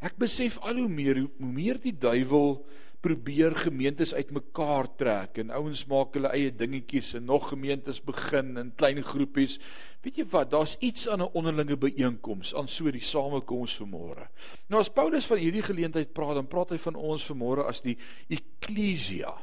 Ek 0.00 0.18
besef 0.20 0.58
al 0.58 0.82
hoe 0.82 0.88
meer 0.88 1.24
hoe 1.24 1.52
meer 1.52 1.80
die 1.82 1.94
duiwel 1.94 2.62
probeer 3.00 3.54
gemeentes 3.54 4.10
uitmekaar 4.14 4.88
trek 4.98 5.38
en 5.38 5.52
ouens 5.54 5.84
maak 5.90 6.16
hulle 6.18 6.32
eie 6.34 6.50
dingetjies 6.50 7.12
en 7.18 7.28
nog 7.30 7.52
gemeentes 7.52 8.00
begin 8.02 8.56
in 8.58 8.72
klein 8.80 9.04
groepies. 9.06 9.58
Weet 10.02 10.18
jy 10.18 10.26
wat, 10.32 10.50
daar's 10.50 10.76
iets 10.82 11.06
aan 11.08 11.22
'n 11.22 11.30
onderlinge 11.38 11.76
byeenkoms, 11.76 12.54
aan 12.54 12.68
so 12.68 12.90
die 12.90 13.04
samekoms 13.04 13.78
vanmôre. 13.78 14.26
Nou 14.68 14.80
as 14.80 14.90
Paulus 14.90 15.26
van 15.26 15.38
hierdie 15.38 15.62
geleentheid 15.62 16.12
praat, 16.12 16.34
dan 16.34 16.46
praat 16.46 16.70
hy 16.70 16.78
van 16.78 16.94
ons 16.94 17.26
vanmôre 17.30 17.66
as 17.66 17.80
die 17.80 17.98
eklesia. 18.28 19.34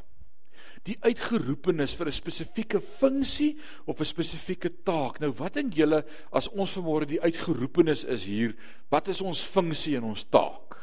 Die 0.85 0.97
uitgeroepenes 1.01 1.95
vir 1.97 2.07
'n 2.07 2.13
spesifieke 2.13 2.81
funksie 2.81 3.57
of 3.85 3.99
'n 3.99 4.05
spesifieke 4.05 4.69
taak. 4.83 5.19
Nou 5.19 5.31
wat 5.31 5.53
dink 5.53 5.73
julle 5.73 6.05
as 6.31 6.47
ons 6.47 6.77
vanmôre 6.77 7.05
die 7.05 7.21
uitgeroepenes 7.21 8.03
is 8.03 8.25
hier, 8.25 8.55
wat 8.89 9.07
is 9.07 9.21
ons 9.21 9.41
funksie 9.41 9.97
en 9.97 10.03
ons 10.03 10.23
taak? 10.23 10.77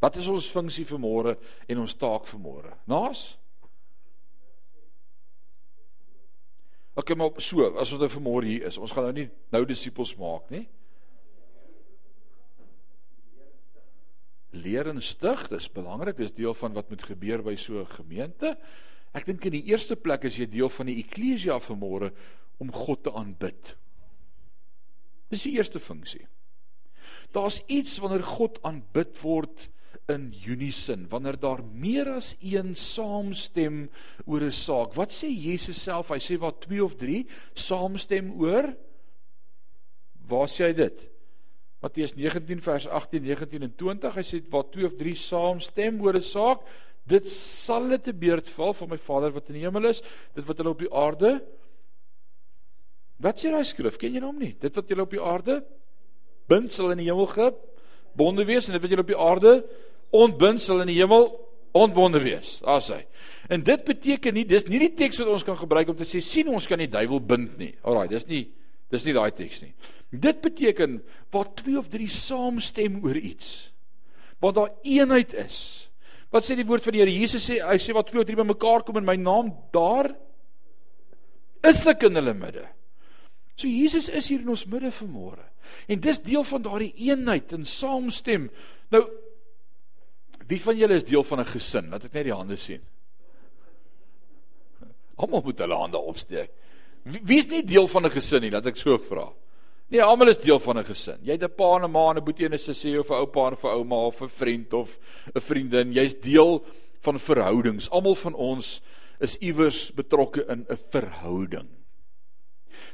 Wat 0.00 0.16
is 0.16 0.28
ons 0.28 0.50
funksie 0.50 0.84
vir 0.84 0.98
môre 0.98 1.38
en 1.68 1.78
ons 1.78 1.94
taak 1.94 2.26
vir 2.26 2.40
môre? 2.40 2.76
Naas? 2.86 3.38
OK, 6.94 7.14
maar 7.14 7.30
so, 7.38 7.62
as 7.78 7.92
ons 7.92 8.00
nou 8.00 8.08
vir 8.08 8.22
môre 8.22 8.46
hier 8.46 8.66
is, 8.66 8.78
ons 8.78 8.92
gaan 8.92 9.04
nou 9.04 9.12
nie 9.12 9.28
nou 9.54 9.64
disippels 9.64 10.16
maak 10.18 10.50
nie. 10.50 10.64
Leer 14.58 14.88
en 14.90 15.00
stig, 15.02 15.46
dis 15.52 15.68
belangrik, 15.72 16.18
dis 16.18 16.34
deel 16.34 16.54
van 16.58 16.74
wat 16.76 16.90
moet 16.90 17.04
gebeur 17.06 17.42
by 17.46 17.54
so 17.56 17.80
'n 17.80 17.94
gemeente. 17.98 18.56
Ek 19.14 19.26
dink 19.26 19.44
in 19.44 19.52
die 19.52 19.66
eerste 19.70 19.96
plek 19.96 20.24
is 20.24 20.36
jy 20.36 20.46
deel 20.46 20.68
van 20.68 20.86
die 20.86 20.98
eklesia 20.98 21.58
vir 21.60 21.76
môre 21.76 22.12
om 22.58 22.72
God 22.72 23.04
te 23.04 23.12
aanbid. 23.12 23.76
Dis 25.30 25.42
die 25.42 25.56
eerste 25.56 25.80
funksie. 25.80 26.26
Daar's 27.32 27.62
iets 27.68 27.98
wanneer 27.98 28.22
God 28.22 28.58
aanbid 28.62 29.22
word 29.22 29.68
in 30.08 30.34
unison 30.46 31.06
wanneer 31.08 31.36
daar 31.40 31.62
meer 31.64 32.08
as 32.16 32.34
een 32.40 32.74
saamstem 32.76 33.88
oor 34.26 34.42
'n 34.42 34.52
saak. 34.52 34.94
Wat 34.94 35.12
sê 35.12 35.28
Jesus 35.28 35.82
self? 35.82 36.08
Hy 36.08 36.18
sê 36.18 36.38
wat 36.38 36.60
2 36.60 36.84
of 36.84 36.96
3 36.96 37.26
saamstem 37.54 38.32
oor 38.40 38.76
Waar 40.28 40.48
sê 40.52 40.68
hy 40.68 40.74
dit? 40.76 41.04
Matteus 41.80 42.14
19 42.14 42.62
vers 42.62 42.88
18, 42.88 43.22
19 43.22 43.62
en 43.62 43.74
20. 43.76 44.14
Hy 44.14 44.26
sê 44.26 44.42
waar 44.50 44.66
2 44.74 44.86
of 44.86 44.96
3 44.98 45.14
saamstem 45.14 46.00
oor 46.02 46.16
'n 46.18 46.22
saak, 46.22 46.66
dit 47.06 47.30
sal 47.30 47.88
dit 47.88 48.04
te 48.04 48.12
beurt 48.12 48.48
val 48.48 48.74
van 48.74 48.88
my 48.88 48.98
Vader 48.98 49.32
wat 49.32 49.48
in 49.48 49.54
die 49.54 49.64
hemel 49.64 49.88
is, 49.88 50.02
dit 50.34 50.44
wat 50.44 50.58
hulle 50.58 50.70
op 50.70 50.78
die 50.78 50.92
aarde 50.92 51.40
Wat 53.18 53.40
sê 53.40 53.50
daai 53.50 53.66
skrif? 53.66 53.98
Ken 53.98 54.14
jy 54.14 54.22
hom 54.22 54.38
nie? 54.38 54.54
Dit 54.62 54.76
wat 54.78 54.90
julle 54.90 55.02
op 55.02 55.10
die 55.10 55.22
aarde 55.22 55.58
bind 56.48 56.72
sal 56.72 56.92
in 56.94 57.02
die 57.02 57.08
hemel 57.08 57.26
gebonde 57.32 58.46
wees 58.48 58.68
en 58.68 58.76
dit 58.76 58.84
wat 58.84 58.92
julle 58.94 59.04
op 59.04 59.10
die 59.10 59.18
aarde 59.18 59.54
ontbind 60.14 60.62
sal 60.62 60.84
in 60.84 60.92
die 60.92 61.00
hemel 61.00 61.26
ontbonde 61.76 62.22
wees. 62.22 62.56
Daar's 62.62 62.88
hy. 62.94 63.02
En 63.52 63.64
dit 63.66 63.82
beteken 63.84 64.38
nie 64.38 64.46
dis 64.48 64.68
nie 64.70 64.80
die 64.86 64.94
teks 64.96 65.18
wat 65.20 65.32
ons 65.34 65.44
kan 65.44 65.58
gebruik 65.58 65.90
om 65.90 65.98
te 65.98 66.06
sê 66.08 66.22
sien 66.24 66.48
ons 66.48 66.70
kan 66.70 66.80
die 66.80 66.90
duiwel 66.90 67.20
bind 67.20 67.58
nie. 67.58 67.72
Alraai, 67.82 68.06
dis 68.14 68.26
nie 68.30 68.44
dis 68.92 69.04
nie 69.04 69.14
daai 69.16 69.30
teks 69.36 69.62
nie. 69.64 69.74
Dit 70.10 70.40
beteken 70.40 71.02
waar 71.34 71.50
twee 71.58 71.76
of 71.78 71.90
drie 71.92 72.08
saamstem 72.08 73.02
oor 73.04 73.16
iets. 73.16 73.68
Want 74.40 74.56
daar 74.56 74.72
eenheid 74.86 75.34
is. 75.34 75.60
Wat 76.32 76.44
sê 76.44 76.56
die 76.56 76.66
woord 76.68 76.84
van 76.84 76.96
die 76.96 77.02
Here? 77.02 77.12
Jesus 77.12 77.44
sê 77.48 77.58
hy 77.64 77.76
sê 77.80 77.94
wat 77.96 78.08
twee 78.08 78.20
of 78.20 78.28
drie 78.28 78.38
bymekaar 78.38 78.84
kom 78.86 79.00
in 79.00 79.06
my 79.08 79.16
naam, 79.20 79.52
daar 79.72 80.12
is 81.68 81.84
ek 81.90 82.06
in 82.08 82.20
hulle 82.20 82.34
midde. 82.36 82.66
So 83.58 83.68
Jesus 83.68 84.08
is 84.08 84.28
hier 84.30 84.44
in 84.44 84.52
ons 84.52 84.66
midde 84.70 84.92
vanmôre. 84.94 85.44
En 85.90 86.00
dis 86.00 86.20
deel 86.24 86.44
van 86.46 86.62
daardie 86.62 86.92
eenheid 87.08 87.52
en 87.56 87.66
saamstem. 87.68 88.46
Nou 88.94 89.02
Wie 90.48 90.60
van 90.64 90.78
julle 90.80 90.96
is 90.96 91.04
deel 91.04 91.24
van 91.24 91.40
'n 91.40 91.46
gesin? 91.46 91.90
Laat 91.90 92.04
ek 92.04 92.12
net 92.12 92.24
die 92.24 92.32
hande 92.32 92.56
sien. 92.56 92.80
Almal 95.16 95.42
moet 95.44 95.58
hulle 95.58 95.74
hande 95.74 95.98
opsteek. 95.98 96.50
Wie, 97.04 97.20
wie 97.24 97.38
is 97.38 97.46
nie 97.46 97.62
deel 97.62 97.88
van 97.88 98.06
'n 98.06 98.10
gesin 98.10 98.42
nie? 98.42 98.50
Laat 98.50 98.66
ek 98.66 98.76
so 98.76 98.98
vra. 98.98 99.32
Nee, 99.88 100.02
almal 100.02 100.28
is 100.28 100.38
deel 100.38 100.60
van 100.60 100.78
'n 100.78 100.84
gesin. 100.84 101.18
Jy 101.22 101.32
het 101.32 101.42
'n 101.42 101.54
pa 101.56 101.76
en 101.76 101.84
'n 101.84 101.90
ma 101.90 102.10
en 102.10 102.16
'n 102.18 102.24
boetie 102.24 102.46
en 102.46 102.54
'n 102.54 102.58
sussie 102.58 102.98
of 102.98 103.10
'n 103.10 103.14
oupa 103.14 103.46
en 103.48 103.56
'n 103.56 103.66
ouma 103.66 104.06
of 104.06 104.22
'n 104.22 104.28
vriend 104.28 104.72
of 104.72 104.98
'n 105.34 105.40
vriendin. 105.40 105.92
Jy's 105.92 106.20
deel 106.20 106.64
van 107.00 107.18
verhoudings. 107.18 107.90
Almal 107.90 108.14
van 108.14 108.34
ons 108.34 108.80
is 109.20 109.36
iewers 109.36 109.90
betrokke 109.94 110.44
in 110.48 110.66
'n 110.68 110.78
verhouding. 110.90 111.68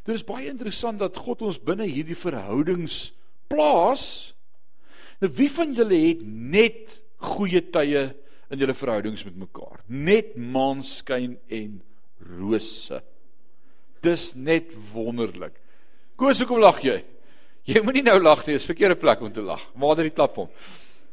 Dit 0.05 0.15
is 0.15 0.25
baie 0.25 0.49
interessant 0.49 0.99
dat 0.99 1.17
God 1.17 1.43
ons 1.43 1.59
binne 1.59 1.87
hierdie 1.87 2.17
verhoudings 2.17 3.13
plaas. 3.49 4.35
Nou 5.21 5.33
wie 5.33 5.51
van 5.51 5.75
julle 5.75 5.97
het 6.09 6.23
net 6.27 7.01
goeie 7.17 7.63
tye 7.71 8.15
in 8.51 8.59
julle 8.59 8.75
verhoudings 8.75 9.25
met 9.25 9.37
mekaar. 9.37 9.81
Net 9.87 10.37
maanskyn 10.37 11.39
en 11.49 11.83
rose. 12.39 13.03
Dis 14.05 14.31
net 14.37 14.71
wonderlik. 14.93 15.57
Koos, 16.21 16.39
hoekom 16.43 16.61
lag 16.63 16.81
jy? 16.85 17.01
Jy 17.65 17.81
moenie 17.85 18.05
nou 18.05 18.19
lag 18.21 18.43
nie, 18.45 18.59
dis 18.59 18.69
verkeerde 18.69 18.99
plek 19.01 19.23
om 19.25 19.33
te 19.33 19.43
lag. 19.43 19.63
Vader, 19.81 20.07
die 20.07 20.15
klap 20.15 20.37
hom. 20.37 20.51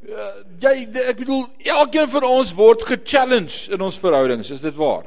Uh, 0.02 0.42
jy 0.60 0.74
ek 1.08 1.20
bedoel 1.22 1.46
elkeen 1.78 2.10
van 2.12 2.26
ons 2.28 2.52
word 2.58 2.84
ge-challenge 2.90 3.72
in 3.72 3.84
ons 3.86 4.00
verhoudings, 4.02 4.50
is 4.52 4.64
dit 4.64 4.76
waar? 4.76 5.06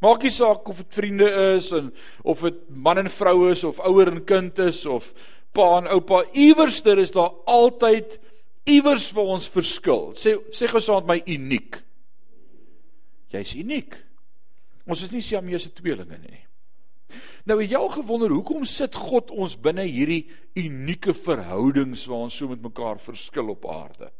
Maak 0.00 0.24
nie 0.24 0.32
saak 0.32 0.68
of 0.72 0.80
dit 0.80 0.96
vriende 0.96 1.28
is 1.58 1.68
en 1.76 1.90
of 2.24 2.40
dit 2.46 2.60
man 2.72 3.02
en 3.02 3.10
vrou 3.12 3.50
is 3.50 3.62
of 3.68 3.82
ouer 3.84 4.08
en 4.08 4.22
kind 4.24 4.58
is 4.64 4.80
of 4.88 5.12
pa 5.52 5.66
en 5.76 5.90
oupa, 5.92 6.22
iewerster 6.32 6.98
is 7.02 7.12
daar 7.12 7.34
altyd 7.50 8.16
iewers 8.70 9.10
vir 9.12 9.32
ons 9.36 9.50
verskil. 9.52 10.10
Sê 10.16 10.38
sê 10.56 10.70
gou 10.70 10.80
saam 10.80 11.04
met 11.04 11.20
my 11.26 11.36
uniek. 11.36 11.82
Jy's 13.34 13.52
uniek. 13.58 13.98
Ons 14.90 15.04
is 15.04 15.12
nie 15.12 15.22
Siamese 15.22 15.70
tweelinge 15.76 16.18
nie. 16.22 16.40
Nou 17.48 17.58
het 17.60 17.70
jy 17.70 17.78
al 17.78 17.92
gewonder 17.94 18.32
hoekom 18.32 18.64
sit 18.68 18.96
God 18.96 19.30
ons 19.30 19.56
binne 19.60 19.86
hierdie 19.86 20.24
unieke 20.58 21.14
verhoudings 21.16 22.06
waar 22.10 22.26
ons 22.26 22.36
so 22.40 22.50
met 22.50 22.62
mekaar 22.62 23.00
verskil 23.02 23.52
op 23.54 23.68
aarde? 23.70 24.10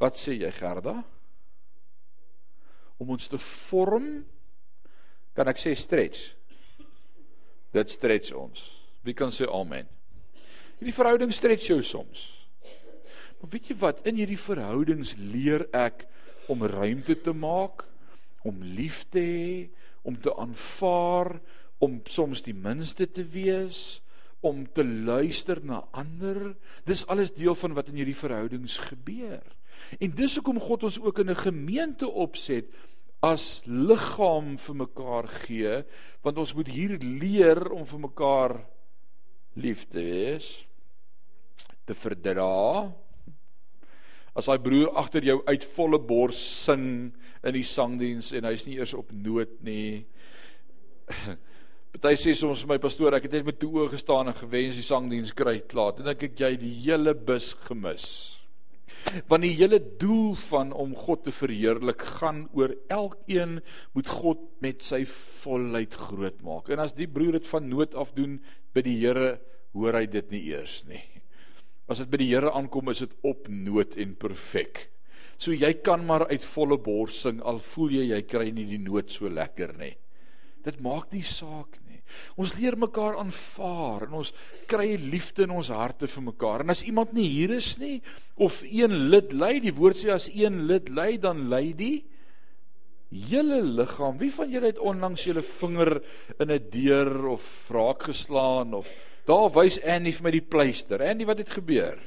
Wat 0.00 0.16
sê 0.16 0.38
jy 0.38 0.50
Gerda? 0.56 0.96
Om 3.00 3.16
ons 3.16 3.28
te 3.28 3.38
vorm 3.40 4.10
kan 5.36 5.48
ek 5.48 5.60
sê 5.60 5.74
stretch. 5.76 6.30
Dit 7.72 7.92
stretch 7.92 8.32
ons. 8.36 8.60
Wie 9.06 9.16
kan 9.16 9.32
sê 9.32 9.48
amen? 9.48 9.88
Hierdie 10.80 10.96
verhouding 10.96 11.32
stretch 11.36 11.68
jou 11.68 11.82
soms. 11.84 12.24
Maar 13.40 13.52
weet 13.52 13.70
jy 13.70 13.76
wat? 13.80 14.00
In 14.08 14.18
hierdie 14.20 14.40
verhoudings 14.40 15.14
leer 15.16 15.66
ek 15.76 16.06
om 16.52 16.64
ruimte 16.64 17.16
te 17.20 17.32
maak, 17.36 17.86
om 18.46 18.62
lief 18.62 19.04
te 19.12 19.20
hê, 19.20 19.70
om 20.02 20.16
te 20.20 20.32
aanvaar, 20.36 21.38
om 21.78 22.00
soms 22.08 22.42
die 22.44 22.56
minste 22.56 23.06
te 23.08 23.24
wees, 23.24 24.00
om 24.40 24.64
te 24.72 24.84
luister 24.84 25.60
na 25.64 25.82
ander. 25.96 26.54
Dis 26.88 27.04
alles 27.12 27.32
deel 27.36 27.56
van 27.56 27.76
wat 27.76 27.90
in 27.92 28.00
hierdie 28.00 28.16
verhoudings 28.16 28.78
gebeur. 28.90 29.44
En 30.00 30.14
dis 30.16 30.36
hoekom 30.36 30.60
God 30.60 30.88
ons 30.88 31.00
ook 31.00 31.20
in 31.20 31.30
'n 31.30 31.44
gemeente 31.44 32.08
opset 32.08 32.68
as 33.20 33.60
liggaam 33.64 34.56
vir 34.58 34.76
mekaar 34.76 35.28
gee, 35.44 35.84
want 36.24 36.38
ons 36.38 36.54
moet 36.54 36.68
hier 36.68 36.96
leer 36.98 37.70
om 37.72 37.84
vir 37.86 38.00
mekaar 38.00 38.54
lief 39.60 39.84
te 39.88 40.00
wees, 40.00 40.66
te 41.84 41.94
verdra. 41.94 42.92
As 44.38 44.46
daai 44.46 44.60
broer 44.62 44.92
agter 44.98 45.24
jou 45.26 45.40
uit 45.46 45.64
volle 45.76 45.98
bors 45.98 46.40
sing 46.64 47.10
in 47.42 47.56
die 47.56 47.66
sangdiens 47.66 48.30
en 48.36 48.46
hy's 48.46 48.66
nie 48.66 48.78
eers 48.78 48.94
op 48.94 49.10
noot 49.12 49.56
nie. 49.66 50.04
Party 51.90 52.14
sê 52.14 52.36
soms 52.38 52.62
vir 52.62 52.70
my 52.70 52.78
pastoor, 52.82 53.16
ek 53.16 53.26
het 53.26 53.32
net 53.34 53.48
met 53.48 53.56
toe 53.58 53.72
oë 53.80 53.90
gestaan 53.96 54.30
en 54.30 54.36
gewens 54.38 54.76
die 54.78 54.86
sangdiens 54.86 55.32
kry 55.36 55.58
klaar. 55.66 55.96
Dan 55.96 56.06
dink 56.12 56.22
ek 56.28 56.38
jy 56.38 56.52
die 56.60 56.74
hele 56.84 57.16
bus 57.18 57.50
gemis. 57.66 58.06
Want 59.26 59.42
die 59.42 59.56
hele 59.58 59.80
doel 59.98 60.36
van 60.46 60.70
om 60.76 60.92
God 60.94 61.24
te 61.26 61.34
verheerlik 61.34 62.04
gaan 62.20 62.44
oor 62.54 62.76
elkeen 62.92 63.58
moet 63.96 64.10
God 64.20 64.44
met 64.62 64.84
sy 64.86 65.02
volheid 65.42 65.96
groot 65.98 66.38
maak. 66.46 66.70
En 66.70 66.84
as 66.84 66.94
die 66.94 67.10
broer 67.10 67.40
dit 67.40 67.48
van 67.50 67.66
nood 67.72 67.96
af 67.98 68.14
doen 68.14 68.38
by 68.76 68.84
die 68.86 68.98
Here, 69.00 69.40
hoor 69.74 69.98
hy 69.98 70.06
dit 70.10 70.30
nie 70.30 70.44
eers 70.52 70.82
nie. 70.86 71.02
As 71.90 71.98
dit 71.98 72.10
by 72.12 72.20
die 72.22 72.30
Here 72.30 72.52
aankom, 72.54 72.92
is 72.92 73.02
dit 73.02 73.14
op 73.26 73.48
nood 73.50 73.96
en 73.98 74.14
perfek. 74.14 74.86
So 75.40 75.56
jy 75.56 75.72
kan 75.82 76.04
maar 76.06 76.28
uit 76.30 76.44
volle 76.52 76.78
bors 76.78 77.22
sing 77.24 77.40
al 77.42 77.58
voel 77.72 77.96
jy 77.96 78.10
jy 78.12 78.20
kry 78.28 78.50
nie 78.54 78.68
die 78.68 78.78
noot 78.82 79.10
so 79.10 79.30
lekker 79.32 79.72
nie. 79.80 79.94
Dit 80.62 80.78
maak 80.84 81.08
nie 81.14 81.24
saak 81.24 81.78
nie. 81.88 81.98
Ons 82.38 82.52
leer 82.58 82.76
mekaar 82.78 83.16
aanvaar 83.22 84.04
en 84.06 84.18
ons 84.20 84.32
kry 84.70 84.92
liefde 85.00 85.46
in 85.46 85.54
ons 85.56 85.70
harte 85.72 86.10
vir 86.10 86.26
mekaar. 86.28 86.62
En 86.62 86.74
as 86.74 86.84
iemand 86.84 87.14
nie 87.16 87.26
hier 87.30 87.56
is 87.56 87.72
nie 87.80 87.98
of 88.36 88.60
een 88.66 89.08
lid 89.10 89.32
ly, 89.32 89.56
die 89.64 89.74
woord 89.74 90.02
sê 90.02 90.12
as 90.14 90.28
een 90.30 90.66
lid 90.68 90.92
ly, 90.92 91.14
dan 91.22 91.46
ly 91.50 91.70
die 91.78 91.94
hele 93.10 93.62
liggaam. 93.64 94.20
Wie 94.20 94.30
van 94.34 94.52
julle 94.52 94.70
het 94.70 94.78
onlangs 94.78 95.24
julle 95.26 95.42
vinger 95.42 95.96
in 96.38 96.50
'n 96.50 96.70
deur 96.70 97.28
of 97.34 97.70
raak 97.70 98.10
geslaan 98.12 98.74
of 98.74 98.86
daar 99.28 99.50
wys 99.54 99.78
Annie 99.84 100.14
vir 100.16 100.26
my 100.26 100.32
die 100.34 100.44
pleister. 100.44 101.02
Annie, 101.02 101.26
wat 101.28 101.38
het 101.42 101.50
gebeur? 101.50 101.98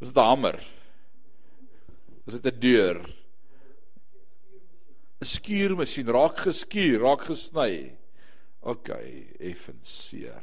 Was 0.00 0.08
dit 0.08 0.16
'n 0.16 0.28
hamer? 0.30 0.58
Was 2.24 2.40
dit 2.40 2.46
'n 2.46 2.60
deur? 2.60 2.98
'n 5.20 5.28
skuurmasjien 5.28 6.08
raak 6.08 6.38
geskuur, 6.38 7.00
raak 7.00 7.26
gesny. 7.28 7.96
OK, 8.60 8.88
effens 9.38 10.08
seer. 10.08 10.42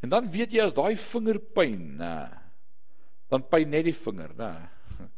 En 0.00 0.08
dan 0.08 0.30
weet 0.32 0.52
jy 0.52 0.62
as 0.64 0.76
daai 0.76 0.96
vingerpyn, 0.96 1.98
nê, 2.00 2.16
dan 3.28 3.44
pyn 3.50 3.70
net 3.70 3.88
die 3.88 3.96
vinger, 3.96 4.34
nê. 4.38 4.52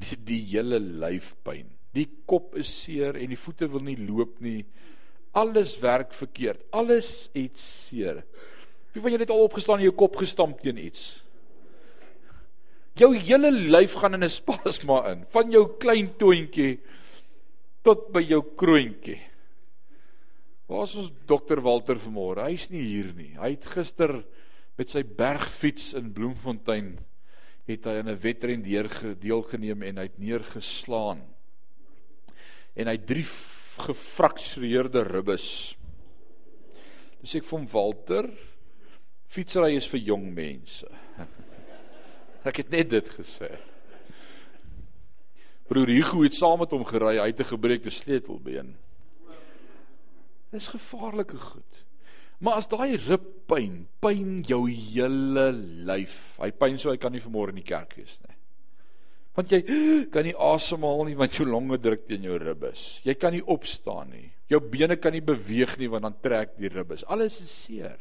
Die, 0.00 0.16
die 0.16 0.40
hele 0.54 0.78
lyfpyn. 0.80 1.66
Die 1.92 2.06
kop 2.24 2.54
is 2.56 2.70
seer 2.72 3.18
en 3.20 3.28
die 3.28 3.36
voete 3.36 3.66
wil 3.68 3.82
nie 3.84 3.98
loop 4.00 4.38
nie. 4.40 4.62
Alles 5.32 5.78
werk 5.78 6.14
verkeerd. 6.14 6.62
Alles 6.70 7.28
het 7.32 7.58
seer. 7.58 8.24
Wie 8.92 9.02
van 9.02 9.12
julle 9.12 9.22
het 9.22 9.32
al 9.32 9.46
opgestaan 9.46 9.78
en 9.78 9.86
jou 9.86 9.94
kop 9.94 10.16
gestamp 10.18 10.62
teen 10.62 10.78
iets? 10.82 11.22
Jou 12.98 13.12
hele 13.14 13.52
lyf 13.52 13.94
gaan 14.00 14.18
in 14.18 14.24
'n 14.24 14.36
spasma 14.40 15.04
in, 15.12 15.24
van 15.30 15.50
jou 15.50 15.76
klein 15.78 16.10
toontjie 16.18 16.80
tot 17.82 18.10
by 18.12 18.20
jou 18.20 18.42
kroontjie. 18.56 19.20
Waar 20.66 20.84
is 20.86 20.94
ons 20.94 21.12
dokter 21.26 21.60
Walter 21.62 21.98
vanmôre? 21.98 22.44
Hy's 22.46 22.68
nie 22.70 22.82
hier 22.82 23.14
nie. 23.14 23.34
Hy 23.38 23.54
het 23.56 23.64
gister 23.66 24.24
met 24.78 24.90
sy 24.90 25.02
bergfiets 25.02 25.94
in 25.94 26.12
Bloemfontein 26.12 26.98
het 27.70 27.86
hy 27.86 28.00
in 28.00 28.08
'n 28.08 28.20
wedren 28.20 28.62
deelgeneem 29.20 29.82
en 29.82 29.96
hy 29.96 30.02
het 30.02 30.18
neergeslaan. 30.18 31.22
En 32.74 32.86
hy 32.86 32.98
drie 32.98 33.26
gefraktureerde 33.86 35.02
ribbes. 35.08 35.76
Dis 37.20 37.36
ek 37.40 37.48
van 37.48 37.66
Walter 37.72 38.28
fietsry 39.30 39.76
is 39.76 39.88
vir 39.90 40.00
jong 40.10 40.30
mense. 40.34 40.88
Ek 42.48 42.62
het 42.62 42.70
net 42.72 42.88
dit 42.90 43.10
gesê. 43.14 43.50
Broer 45.70 45.92
Hugo 45.92 46.24
het 46.24 46.34
saam 46.34 46.58
met 46.64 46.72
hom 46.74 46.86
gery, 46.88 47.18
hy 47.20 47.28
het 47.30 47.40
'n 47.44 47.52
gebreekte 47.52 47.92
sleutelbeen. 47.94 48.74
Dis 50.50 50.66
gevaarlike 50.66 51.36
goed. 51.36 51.84
Maar 52.40 52.56
as 52.58 52.66
daai 52.66 52.96
rippyn 52.96 53.86
pyn 54.00 54.40
jou 54.48 54.64
hele 54.66 55.52
lyf, 55.86 56.38
hy 56.40 56.50
pyn 56.50 56.78
so 56.80 56.90
hy 56.90 56.96
kan 56.96 57.12
nie 57.12 57.20
vanmôre 57.20 57.52
in 57.52 57.60
die 57.60 57.68
kerk 57.68 57.94
wees 58.00 58.16
nie. 58.24 58.29
Want 59.40 59.54
jy 59.56 59.62
kan 60.12 60.26
nie 60.28 60.36
asemhaal 60.36 61.06
nie 61.08 61.16
want 61.16 61.38
jou 61.38 61.46
longe 61.48 61.78
druk 61.80 62.04
teen 62.08 62.26
jou 62.28 62.36
ribbes. 62.40 63.00
Jy 63.06 63.16
kan 63.16 63.32
nie 63.32 63.40
opstaan 63.40 64.12
nie. 64.12 64.28
Jou 64.52 64.60
bene 64.60 64.98
kan 65.00 65.14
nie 65.16 65.24
beweeg 65.24 65.78
nie 65.80 65.88
want 65.88 66.04
dan 66.04 66.16
trek 66.20 66.56
die 66.60 66.68
ribbes. 66.68 67.06
Alles 67.08 67.40
is 67.40 67.52
seer. 67.64 67.96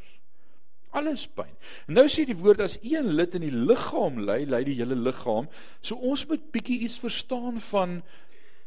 Alles 0.91 1.27
pyn. 1.37 1.51
Nou 1.87 2.07
sê 2.09 2.25
die 2.25 2.37
woord 2.37 2.63
as 2.65 2.79
een 2.81 3.11
lid 3.13 3.35
in 3.37 3.45
die 3.45 3.53
liggaam 3.53 4.23
ly, 4.25 4.41
ly 4.49 4.63
die 4.65 4.79
hele 4.81 4.97
liggaam. 4.97 5.47
So 5.85 5.95
ons 5.95 6.25
moet 6.27 6.49
bietjie 6.51 6.81
iets 6.87 6.97
verstaan 6.99 7.61
van 7.69 8.01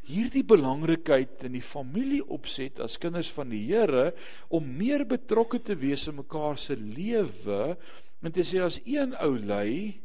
hierdie 0.06 0.44
belangrikheid 0.46 1.44
in 1.46 1.58
die 1.58 1.64
familie 1.66 2.22
opset 2.24 2.80
as 2.82 2.98
kinders 3.02 3.30
van 3.34 3.52
die 3.52 3.60
Here 3.68 4.12
om 4.50 4.70
meer 4.78 5.04
betrokke 5.06 5.60
te 5.62 5.76
wees 5.78 6.08
in 6.10 6.18
mekaar 6.18 6.58
se 6.58 6.78
lewe 6.78 7.76
en 8.22 8.34
te 8.34 8.46
sê 8.46 8.62
as 8.62 8.80
een 8.86 9.14
ou 9.22 9.34
ly, 9.36 9.98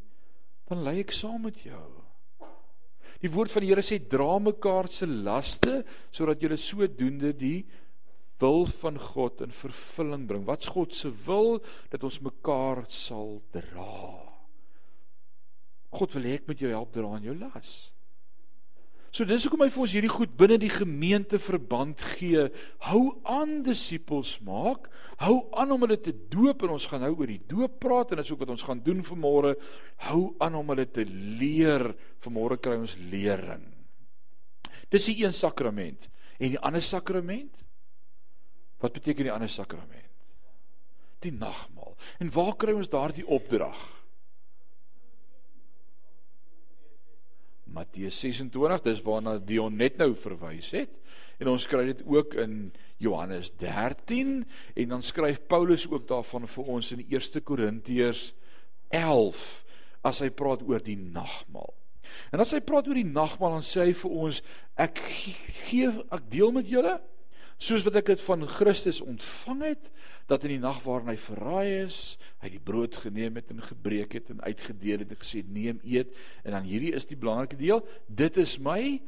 dan 0.69 0.84
ly 0.86 0.99
ek 1.06 1.13
saam 1.15 1.45
met 1.45 1.62
jou. 1.65 1.97
Die 3.23 3.32
woord 3.34 3.51
van 3.53 3.65
die 3.65 3.71
Here 3.71 3.84
sê 3.86 3.97
dra 3.99 4.38
mekaar 4.39 4.89
se 4.93 5.08
laste 5.10 5.82
sodat 6.13 6.41
julle 6.43 6.60
sodoende 6.62 7.34
die 7.38 7.65
wil 8.41 8.67
van 8.84 8.99
God 9.01 9.41
in 9.41 9.53
vervulling 9.53 10.27
bring. 10.30 10.45
Wat's 10.45 10.69
God 10.69 10.93
se 10.93 11.10
wil 11.25 11.58
dat 11.89 12.03
ons 12.06 12.21
mekaar 12.21 12.86
sal 12.93 13.39
dra? 13.56 14.27
God 15.97 16.13
wil 16.13 16.27
hê 16.27 16.38
ek 16.38 16.49
moet 16.49 16.62
jou 16.62 16.73
help 16.73 16.93
dra 16.93 17.15
aan 17.15 17.25
jou 17.25 17.38
las. 17.38 17.77
So 19.15 19.26
dis 19.26 19.46
hoekom 19.48 19.63
hy 19.63 19.70
vir 19.72 19.84
ons 19.84 19.93
hierdie 19.96 20.12
goed 20.12 20.34
binne 20.38 20.58
die 20.62 20.72
gemeente 20.72 21.39
verband 21.41 22.02
gee. 22.17 22.48
Hou 22.86 23.02
aan 23.24 23.62
disippels 23.65 24.36
maak. 24.46 24.89
Hou 25.22 25.48
aan 25.58 25.72
om 25.74 25.86
hulle 25.86 25.98
te 26.02 26.13
doop 26.32 26.65
en 26.65 26.76
ons 26.76 26.88
gaan 26.91 27.02
nou 27.06 27.13
oor 27.15 27.32
die 27.32 27.41
doop 27.50 27.80
praat 27.82 28.12
en 28.12 28.22
dit 28.22 28.28
is 28.28 28.34
ook 28.36 28.43
wat 28.43 28.54
ons 28.54 28.67
gaan 28.67 28.84
doen 28.86 29.02
vanmôre. 29.08 29.56
Hou 30.10 30.22
aan 30.43 30.60
om 30.60 30.74
hulle 30.74 30.86
te 30.91 31.08
leer. 31.08 31.89
Vanmôre 32.26 32.60
kry 32.62 32.78
ons 32.78 32.98
lering. 33.10 33.65
Dis 34.93 35.10
die 35.10 35.24
een 35.24 35.36
sakrament. 35.36 36.10
En 36.38 36.54
die 36.54 36.62
ander 36.62 36.84
sakrament? 36.86 37.63
Wat 38.84 38.93
beteken 38.93 39.26
die 39.26 39.34
ander 39.34 39.50
sakrament? 39.50 40.06
Die 41.26 41.34
nagmaal. 41.34 41.96
En 42.22 42.30
waar 42.36 42.54
kry 42.60 42.76
ons 42.78 42.91
daardie 42.93 43.26
opdrag? 43.26 43.97
Matteus 47.78 48.18
26, 48.24 48.84
dis 48.88 49.04
waarna 49.06 49.38
Dion 49.38 49.78
net 49.78 50.00
nou 50.02 50.13
verwys 50.18 50.72
het. 50.74 50.94
En 51.38 51.52
ons 51.52 51.68
kry 51.70 51.86
dit 51.92 52.02
ook 52.10 52.34
in 52.42 52.72
Johannes 52.98 53.52
13 53.62 54.40
en 54.74 54.94
dan 54.96 55.04
skryf 55.06 55.44
Paulus 55.50 55.86
ook 55.90 56.08
daarvan 56.10 56.48
vir 56.50 56.72
ons 56.78 56.92
in 56.96 57.04
1 57.06 57.44
Korintiërs 57.46 58.32
11 58.90 59.44
as 60.08 60.24
hy 60.24 60.32
praat 60.34 60.63
oor 60.66 60.82
die 60.82 60.98
nagmaal. 60.98 61.76
En 62.34 62.42
as 62.42 62.56
hy 62.56 62.62
praat 62.66 62.88
oor 62.90 62.98
die 62.98 63.06
nagmaal 63.06 63.60
dan 63.60 63.68
sê 63.68 63.90
hy 63.90 63.94
vir 64.00 64.18
ons 64.26 64.42
ek 64.80 65.04
gee 65.68 65.92
ek 66.10 66.26
deel 66.32 66.56
met 66.56 66.70
julle 66.72 66.98
soos 67.62 67.86
wat 67.86 68.00
ek 68.02 68.13
dit 68.13 68.24
van 68.26 68.46
Christus 68.50 69.02
ontvang 69.04 69.63
het 69.74 69.92
dat 70.28 70.44
in 70.44 70.58
die 70.58 70.62
nag 70.63 70.82
waarin 70.84 71.13
hy 71.13 71.18
verraai 71.20 71.86
is, 71.86 72.18
hy 72.44 72.52
die 72.52 72.63
brood 72.63 72.98
geneem 73.00 73.40
het 73.40 73.52
en 73.54 73.63
gebreek 73.63 74.18
het 74.20 74.32
en 74.34 74.44
uitgedeel 74.44 75.06
het 75.06 75.13
en 75.16 75.22
gesê 75.22 75.44
neem 75.48 75.80
eet 75.88 76.12
en 76.44 76.58
dan 76.58 76.68
hierdie 76.68 76.94
is 76.98 77.08
die 77.08 77.20
belangrike 77.20 77.60
deel, 77.60 77.84
dit 78.08 78.40
is 78.44 78.58
my 78.60 79.00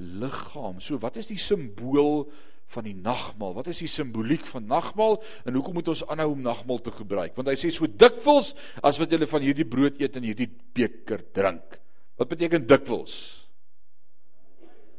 liggaam. 0.00 0.80
So 0.80 1.00
wat 1.02 1.20
is 1.20 1.28
die 1.28 1.40
simbool 1.40 2.26
van 2.72 2.88
die 2.88 2.96
nagmaal? 2.96 3.54
Wat 3.60 3.68
is 3.70 3.82
die 3.84 3.90
simboliek 3.90 4.46
van 4.48 4.66
nagmaal 4.68 5.20
en 5.44 5.58
hoekom 5.58 5.76
moet 5.78 5.92
ons 5.92 6.04
aanhou 6.08 6.32
om 6.32 6.42
nagmaal 6.44 6.80
te 6.82 6.94
gebruik? 6.94 7.36
Want 7.36 7.52
hy 7.52 7.58
sê 7.60 7.70
so 7.74 7.86
dikwels 7.86 8.54
as 8.80 8.98
wat 9.00 9.12
julle 9.12 9.28
van 9.30 9.44
hierdie 9.44 9.68
brood 9.68 10.00
eet 10.00 10.16
en 10.18 10.26
hierdie 10.26 10.48
beker 10.48 11.24
drink. 11.36 11.78
Wat 12.16 12.32
beteken 12.32 12.64
dikwels? 12.64 13.20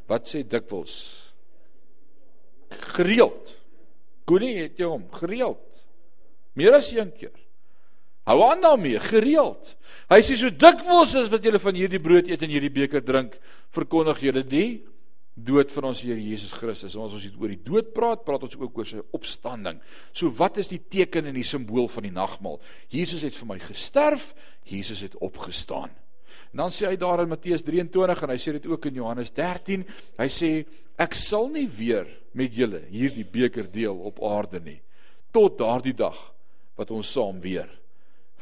Wat 0.08 0.30
sê 0.30 0.46
dikwels? 0.48 0.96
Gereeld. 2.96 3.57
Koenie 4.28 4.56
het 4.60 4.80
jy 4.80 4.90
hom 4.90 5.06
gereeld. 5.16 5.64
Meer 6.58 6.78
as 6.80 6.90
een 6.92 7.14
keer. 7.16 7.36
Hou 8.28 8.42
aan 8.44 8.62
daarmee, 8.62 9.00
gereeld. 9.00 9.76
Hy 10.12 10.20
sê 10.26 10.36
so 10.36 10.52
dikwels 10.52 11.14
as 11.16 11.30
wat 11.32 11.46
julle 11.48 11.62
van 11.64 11.78
hierdie 11.80 12.02
brood 12.04 12.28
eet 12.28 12.44
en 12.44 12.52
hierdie 12.52 12.74
beker 12.74 13.04
drink, 13.06 13.38
verkondig 13.76 14.20
julle 14.26 14.44
die 14.44 14.70
dood 15.38 15.72
van 15.72 15.92
ons 15.92 16.02
Here 16.02 16.18
Jesus 16.20 16.52
Christus. 16.52 16.98
Ons 16.98 17.14
ons 17.16 17.38
oor 17.38 17.54
die 17.54 17.62
dood 17.62 17.94
praat, 17.96 18.26
praat 18.26 18.44
ons 18.48 18.58
ook 18.58 18.82
oor 18.82 18.90
sy 18.90 19.04
opstanding. 19.16 19.80
So 20.12 20.34
wat 20.36 20.58
is 20.60 20.74
die 20.74 20.82
teken 20.82 21.30
en 21.30 21.38
die 21.38 21.46
simbool 21.48 21.88
van 21.94 22.10
die 22.10 22.16
nagmaal? 22.16 22.60
Jesus 22.92 23.24
het 23.24 23.38
vir 23.38 23.52
my 23.54 23.60
gesterf, 23.62 24.32
Jesus 24.68 25.06
het 25.06 25.16
opgestaan. 25.24 25.94
En 26.54 26.64
dan 26.64 26.74
sê 26.74 26.88
hy 26.90 26.98
daar 27.00 27.24
in 27.24 27.32
Matteus 27.32 27.64
23 27.66 28.24
en 28.24 28.34
hy 28.34 28.40
sê 28.42 28.56
dit 28.58 28.68
ook 28.70 28.90
in 28.90 29.00
Johannes 29.02 29.32
13, 29.36 29.86
hy 30.18 30.30
sê 30.32 30.52
ek 30.98 31.18
sal 31.18 31.50
nie 31.54 31.68
weer 31.68 32.08
met 32.38 32.54
julle 32.54 32.82
hierdie 32.92 33.26
beker 33.28 33.68
deel 33.72 33.98
op 34.10 34.22
aarde 34.24 34.62
nie 34.64 34.80
tot 35.36 35.58
daardie 35.60 35.96
dag 35.98 36.18
wat 36.78 36.92
ons 36.94 37.12
saam 37.14 37.42
weer 37.44 37.70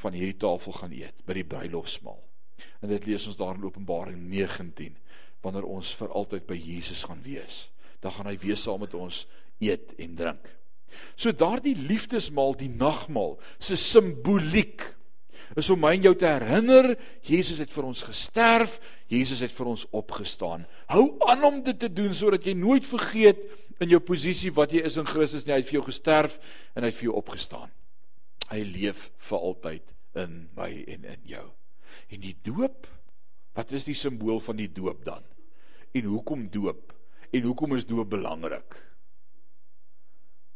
van 0.04 0.16
hierdie 0.16 0.40
tafel 0.40 0.76
gaan 0.76 0.94
eet 0.96 1.24
by 1.26 1.38
die 1.40 1.48
bruilofsmaal. 1.48 2.20
En 2.84 2.92
dit 2.92 3.08
lees 3.10 3.26
ons 3.28 3.40
daar 3.40 3.58
in 3.58 3.66
Openbaring 3.66 4.20
19 4.32 4.96
wanneer 5.44 5.68
ons 5.70 5.94
vir 6.00 6.14
altyd 6.18 6.46
by 6.50 6.58
Jesus 6.58 7.04
gaan 7.06 7.22
wees. 7.26 7.66
Dan 8.02 8.14
gaan 8.16 8.30
hy 8.30 8.38
weer 8.42 8.60
saam 8.60 8.82
met 8.84 8.96
ons 8.98 9.24
eet 9.64 9.94
en 10.02 10.16
drink. 10.18 10.48
So 11.20 11.36
daardie 11.36 11.76
liefdesmaal, 11.76 12.56
die 12.60 12.72
nagmaal, 12.72 13.36
se 13.60 13.78
simboliek 13.80 14.84
is 15.56 15.70
om 15.72 15.80
my 15.80 15.94
en 15.96 16.04
jou 16.10 16.14
te 16.20 16.28
herinner 16.28 16.96
Jesus 17.26 17.62
het 17.64 17.72
vir 17.72 17.88
ons 17.88 18.04
gesterf, 18.04 18.80
Jesus 19.12 19.44
het 19.46 19.54
vir 19.56 19.70
ons 19.72 19.86
opgestaan. 19.96 20.66
Hou 20.92 21.16
aan 21.30 21.44
om 21.48 21.62
dit 21.64 21.80
te 21.80 21.90
doen 21.92 22.14
sodat 22.14 22.46
jy 22.46 22.56
nooit 22.58 22.88
vergeet 22.88 23.42
in 23.84 23.92
jou 23.92 24.02
posisie 24.04 24.52
wat 24.56 24.74
jy 24.76 24.84
is 24.88 24.98
in 25.00 25.08
Christus 25.08 25.46
nie. 25.46 25.56
Hy 25.56 25.62
het 25.62 25.70
vir 25.70 25.80
jou 25.80 25.86
gesterf 25.88 26.38
en 26.76 26.84
hy 26.84 26.92
het 26.92 27.00
vir 27.00 27.10
jou 27.10 27.20
opgestaan. 27.20 27.72
Hy 28.52 28.62
leef 28.68 29.10
vir 29.30 29.48
altyd 29.52 29.94
in 30.22 30.42
my 30.58 30.72
en 30.96 31.08
in 31.16 31.24
jou. 31.28 31.46
En 32.12 32.22
die 32.24 32.36
doop, 32.46 32.88
wat 33.56 33.72
is 33.76 33.88
die 33.88 33.98
simbool 33.98 34.42
van 34.44 34.60
die 34.60 34.72
doop 34.72 35.06
dan? 35.08 35.24
En 35.96 36.12
hoekom 36.12 36.50
doop? 36.52 36.92
En 37.32 37.48
hoekom 37.48 37.76
is 37.76 37.88
doop 37.88 38.12
belangrik? 38.12 38.78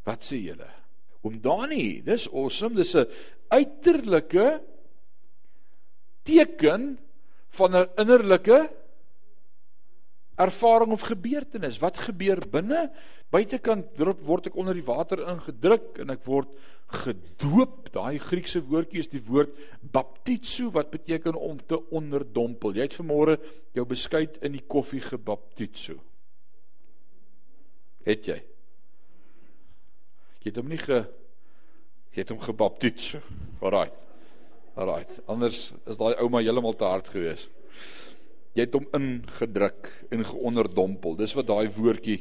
Wat 0.08 0.24
sê 0.26 0.40
julle? 0.42 0.70
Oom 1.24 1.40
Dani, 1.44 2.02
dis 2.06 2.28
awesome. 2.32 2.76
Dis 2.76 2.96
'n 2.96 3.08
uiterlike 3.52 4.62
teken 6.24 6.98
van 7.50 7.76
'n 7.76 7.90
innerlike 7.98 8.70
ervaring 10.40 10.92
of 10.92 11.02
gebeurtenis. 11.02 11.80
Wat 11.80 11.98
gebeur 11.98 12.42
binne? 12.52 12.88
Buitekant 13.30 13.92
drop 14.00 14.22
word 14.26 14.50
ek 14.50 14.58
onder 14.58 14.74
die 14.74 14.86
water 14.86 15.22
ingedruk 15.28 16.00
en 16.02 16.14
ek 16.16 16.24
word 16.26 16.54
gedoop. 17.04 17.92
Daai 17.94 18.18
Griekse 18.24 18.62
woordjie 18.66 19.04
is 19.04 19.12
die 19.12 19.24
woord 19.28 19.54
baptizo 19.82 20.72
wat 20.74 20.92
beteken 20.94 21.36
om 21.36 21.60
te 21.60 21.78
onderdompel. 21.92 22.78
Jy 22.78 22.88
het 22.88 22.98
vanmôre 23.02 23.38
jou 23.78 23.86
beskuit 23.86 24.40
in 24.46 24.56
die 24.56 24.66
koffie 24.66 25.04
gebaptizo. 25.04 26.00
Het 28.08 28.32
jy? 28.32 28.40
Jy 30.40 30.54
het 30.54 30.62
hom 30.62 30.70
nie 30.72 30.82
ge 30.82 31.04
jy 32.16 32.24
het 32.24 32.32
hom 32.34 32.42
gebaptizo. 32.42 33.20
Alraai. 33.62 34.09
Alraai. 34.80 35.06
Anders 35.28 35.70
is 35.86 36.00
daai 36.00 36.16
ouma 36.24 36.42
heeltemal 36.44 36.78
te 36.80 36.88
hard 36.88 37.10
geweest 37.12 37.50
jy 38.58 38.66
het 38.66 38.76
hom 38.76 38.88
ingedruk 38.98 39.90
en 40.14 40.26
geonderdompel. 40.26 41.18
Dis 41.20 41.36
wat 41.38 41.50
daai 41.50 41.70
woordjie 41.76 42.20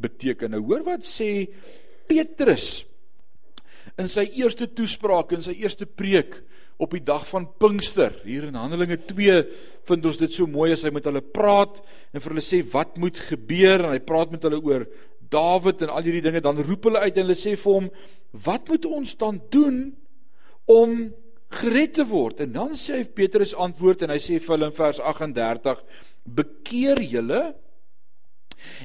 beteken. 0.00 0.54
Nou 0.54 0.62
hoor 0.66 0.84
wat 0.86 1.06
sê 1.08 1.46
Petrus 2.08 2.84
in 4.00 4.10
sy 4.10 4.26
eerste 4.40 4.66
toespraak 4.76 5.32
en 5.36 5.44
sy 5.44 5.54
eerste 5.60 5.86
preek 5.86 6.40
op 6.82 6.92
die 6.92 7.04
dag 7.04 7.24
van 7.30 7.46
Pinkster. 7.60 8.18
Hier 8.26 8.48
in 8.48 8.58
Handelinge 8.58 8.98
2 9.08 9.36
vind 9.88 10.08
ons 10.10 10.18
dit 10.20 10.32
so 10.34 10.48
mooi 10.50 10.72
as 10.74 10.82
hy 10.84 10.92
met 10.92 11.06
hulle 11.08 11.22
praat 11.24 11.78
en 12.12 12.20
vir 12.20 12.34
hulle 12.34 12.44
sê 12.44 12.60
wat 12.74 12.98
moet 13.00 13.20
gebeur 13.30 13.86
en 13.86 13.94
hy 13.94 14.02
praat 14.04 14.34
met 14.34 14.44
hulle 14.48 14.60
oor 14.64 14.88
Dawid 15.26 15.80
en 15.82 15.90
al 15.90 16.04
hierdie 16.06 16.22
dinge 16.22 16.42
dan 16.44 16.60
roep 16.62 16.84
hulle 16.86 17.00
uit 17.02 17.16
en 17.16 17.24
hulle 17.24 17.38
sê 17.38 17.56
vir 17.58 17.78
hom 17.78 17.88
wat 18.46 18.68
moet 18.70 18.84
ons 18.86 19.14
dan 19.18 19.40
doen 19.54 19.80
om 20.70 20.92
gered 21.54 21.94
te 21.94 22.06
word. 22.06 22.40
En 22.40 22.52
dan 22.52 22.74
sê 22.78 23.02
Petrus 23.04 23.54
antwoord 23.54 24.04
en 24.04 24.14
hy 24.14 24.18
sê 24.22 24.40
vir 24.40 24.54
hulle 24.56 24.70
in 24.70 24.76
vers 24.76 25.00
38: 25.00 25.84
"Bekeer 26.24 27.02
julle 27.02 27.42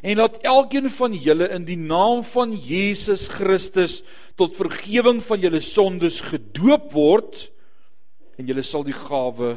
en 0.03 0.17
laat 0.19 0.41
elkeen 0.43 0.89
van 0.91 1.13
julle 1.15 1.47
in 1.55 1.65
die 1.65 1.79
naam 1.79 2.23
van 2.27 2.53
Jesus 2.53 3.27
Christus 3.31 4.01
tot 4.35 4.57
vergifnis 4.59 5.25
van 5.25 5.41
julle 5.41 5.61
sondes 5.63 6.21
gedoop 6.21 6.91
word 6.93 7.47
en 8.37 8.47
julle 8.49 8.63
sal 8.63 8.83
die 8.83 8.97
gawe 8.97 9.55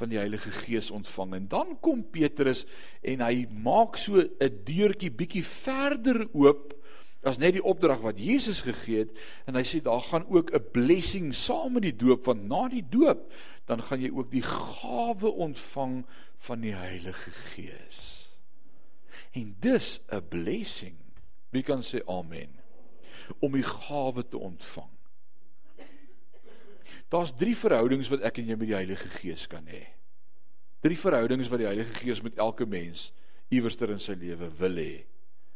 van 0.00 0.08
die 0.08 0.20
Heilige 0.20 0.52
Gees 0.62 0.90
ontvang." 0.90 1.34
En 1.34 1.48
dan 1.48 1.78
kom 1.80 2.04
Petrus 2.04 2.66
en 3.02 3.24
hy 3.24 3.46
maak 3.50 3.98
so 3.98 4.20
'n 4.20 4.62
deurtjie 4.64 5.10
bietjie 5.10 5.44
verder 5.44 6.28
oop 6.32 6.79
as 7.22 7.38
net 7.38 7.52
die 7.58 7.64
opdrag 7.64 8.00
wat 8.00 8.20
Jesus 8.20 8.62
gegee 8.64 9.04
het 9.04 9.18
en 9.48 9.58
hy 9.58 9.64
sê 9.68 9.82
daar 9.84 10.00
gaan 10.00 10.24
ook 10.28 10.52
'n 10.56 10.70
blessing 10.72 11.34
saam 11.36 11.76
met 11.76 11.82
die 11.82 11.96
doop 11.96 12.24
want 12.24 12.48
na 12.48 12.68
die 12.68 12.84
doop 12.88 13.30
dan 13.66 13.82
gaan 13.82 14.00
jy 14.00 14.10
ook 14.10 14.30
die 14.30 14.42
gawe 14.42 15.30
ontvang 15.30 16.04
van 16.38 16.60
die 16.60 16.74
Heilige 16.74 17.30
Gees. 17.30 18.28
En 19.32 19.56
dis 19.60 20.00
'n 20.08 20.28
blessing. 20.28 20.96
Wie 21.50 21.62
kan 21.62 21.82
sê 21.82 22.00
amen? 22.06 22.48
Om 23.38 23.52
die 23.52 23.62
gawe 23.62 24.28
te 24.28 24.38
ontvang. 24.38 24.90
Daar's 27.08 27.32
drie 27.36 27.56
verhoudings 27.56 28.08
wat 28.08 28.20
ek 28.20 28.38
en 28.38 28.46
jy 28.46 28.56
met 28.56 28.66
die 28.66 28.74
Heilige 28.74 29.08
Gees 29.08 29.46
kan 29.46 29.66
hê. 29.66 29.86
Drie 30.80 30.98
verhoudings 30.98 31.48
wat 31.48 31.58
die 31.58 31.66
Heilige 31.66 31.94
Gees 31.94 32.22
met 32.22 32.38
elke 32.38 32.66
mens 32.66 33.12
iewerster 33.48 33.90
in 33.90 34.00
sy 34.00 34.12
lewe 34.12 34.50
wil 34.58 34.76
hê 34.76 35.04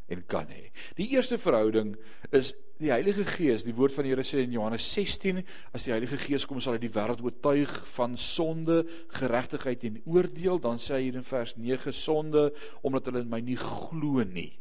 en 0.07 0.25
kan 0.29 0.49
hê. 0.53 0.69
Die 0.99 1.09
eerste 1.15 1.39
verhouding 1.41 1.95
is 2.31 2.53
die 2.83 2.91
Heilige 2.93 3.25
Gees. 3.25 3.65
Die 3.65 3.75
woord 3.77 3.95
van 3.95 4.05
die 4.07 4.13
Here 4.13 4.25
sê 4.27 4.43
in 4.45 4.53
Johannes 4.53 4.87
16, 4.93 5.41
as 5.73 5.87
die 5.87 5.95
Heilige 5.95 6.19
Gees 6.21 6.47
kom, 6.49 6.61
sal 6.61 6.77
hy 6.77 6.83
die 6.83 6.93
wêreld 6.93 7.23
oortuig 7.25 7.73
van 7.95 8.19
sonde, 8.21 8.83
geregtigheid 9.15 9.87
en 9.89 10.01
oordeel. 10.05 10.61
Dan 10.63 10.83
sê 10.83 10.99
hy 10.99 11.07
hier 11.07 11.21
in 11.21 11.27
vers 11.29 11.57
9 11.57 11.95
sonde 11.97 12.51
omdat 12.83 13.09
hulle 13.09 13.25
in 13.25 13.33
my 13.33 13.41
nie 13.45 13.59
glo 13.61 14.25
nie. 14.29 14.53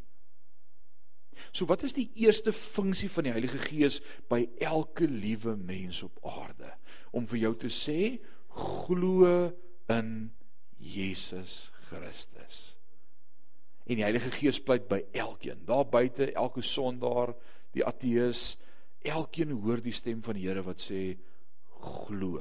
So 1.54 1.68
wat 1.70 1.84
is 1.86 1.94
die 1.94 2.08
eerste 2.24 2.54
funksie 2.56 3.12
van 3.14 3.28
die 3.28 3.34
Heilige 3.36 3.60
Gees 3.62 4.00
by 4.32 4.46
elke 4.64 5.10
liewe 5.10 5.58
mens 5.60 6.02
op 6.06 6.22
aarde? 6.26 6.72
Om 7.14 7.28
vir 7.30 7.44
jou 7.44 7.54
te 7.66 7.74
sê 7.74 8.00
glo 8.54 9.52
in 9.92 10.32
Jesus 10.80 11.68
Christus. 11.90 12.73
En 13.86 14.00
die 14.00 14.06
Heilige 14.06 14.32
Gees 14.32 14.62
pleit 14.64 14.88
by 14.88 15.02
elkeen. 15.12 15.66
Daar 15.68 15.86
buite, 15.86 16.32
elke 16.32 16.64
sondaar, 16.64 17.34
die 17.76 17.84
ateës, 17.86 18.54
elkeen 19.04 19.52
hoor 19.64 19.82
die 19.84 19.96
stem 19.96 20.22
van 20.24 20.38
die 20.40 20.48
Here 20.48 20.64
wat 20.64 20.84
sê 20.84 21.18
glo. 21.84 22.40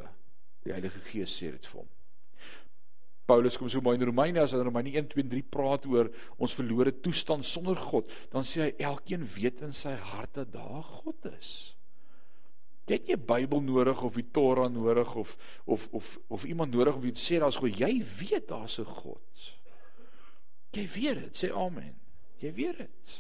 Die 0.62 0.74
Heilige 0.74 1.02
Gees 1.09 1.35
sê 1.35 1.50
dit 1.50 1.66
vir 1.66 1.83
hom. 1.83 1.90
Paulus 3.26 3.57
kom 3.57 3.68
so 3.70 3.81
mooi 3.81 3.94
in 3.96 4.05
Romeine 4.05 4.42
as 4.42 4.52
in 4.52 4.64
Romeine 4.66 4.90
1 4.98 5.12
2 5.14 5.28
3 5.31 5.42
praat 5.55 5.87
oor 5.90 6.11
ons 6.42 6.55
verlore 6.59 6.92
toestand 7.05 7.46
sonder 7.46 7.78
God, 7.78 8.11
dan 8.35 8.46
sê 8.46 8.66
hy 8.66 8.72
elkeen 8.90 9.22
weet 9.37 9.62
in 9.62 9.74
sy 9.76 9.94
hart 10.11 10.35
dat 10.40 10.50
daar 10.55 10.83
God 10.83 11.31
is. 11.31 11.52
Jy 12.90 12.98
het 12.98 13.07
nie 13.09 13.14
'n 13.14 13.26
Bybel 13.26 13.61
nodig 13.62 14.02
of 14.02 14.14
die 14.14 14.26
Torah 14.35 14.68
nodig 14.68 15.14
of 15.14 15.37
of 15.66 15.88
of 15.92 16.18
of 16.28 16.44
iemand 16.44 16.74
nodig 16.74 16.94
om 16.94 17.02
te 17.02 17.20
sê 17.20 17.38
daar's 17.38 17.57
God. 17.57 17.78
Jy 17.78 18.05
weet 18.18 18.48
daar's 18.48 18.78
'n 18.78 18.85
God. 18.85 19.22
Jy 20.72 20.87
weet 20.94 21.20
dit, 21.20 21.42
sê 21.42 21.52
amen. 21.52 21.92
Jy 22.42 22.52
weet 22.56 22.80
dit. 22.87 23.18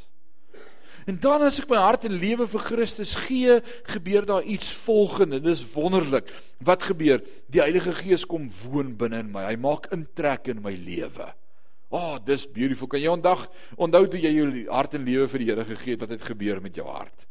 En 1.10 1.18
dan 1.18 1.42
as 1.42 1.58
ek 1.58 1.68
my 1.70 1.80
hart 1.82 2.06
en 2.06 2.14
lewe 2.14 2.46
vir 2.46 2.62
Christus 2.62 3.14
gee, 3.26 3.58
gebeur 3.90 4.26
daar 4.28 4.46
iets 4.46 4.70
volgende. 4.84 5.40
Dis 5.42 5.64
wonderlik. 5.74 6.30
Wat 6.62 6.86
gebeur? 6.86 7.22
Die 7.50 7.62
Heilige 7.62 7.94
Gees 7.98 8.26
kom 8.28 8.48
woon 8.62 8.94
binne 8.98 9.22
in 9.24 9.32
my. 9.34 9.48
Hy 9.48 9.56
maak 9.60 9.90
intrek 9.94 10.52
in 10.52 10.62
my 10.62 10.74
lewe. 10.78 11.32
Oh, 11.92 12.16
dis 12.24 12.46
beautiful. 12.48 12.88
Kan 12.88 13.02
jy 13.02 13.10
ondag 13.12 13.48
onthou 13.76 14.06
toe 14.08 14.20
jy 14.22 14.30
jou 14.36 14.46
hart 14.70 14.94
en 14.96 15.04
lewe 15.04 15.26
vir 15.28 15.42
die 15.42 15.50
Here 15.50 15.66
gegee 15.68 15.96
het, 15.96 16.04
wat 16.06 16.14
het 16.14 16.30
gebeur 16.30 16.62
met 16.64 16.78
jou 16.78 16.86
hart? 16.88 17.26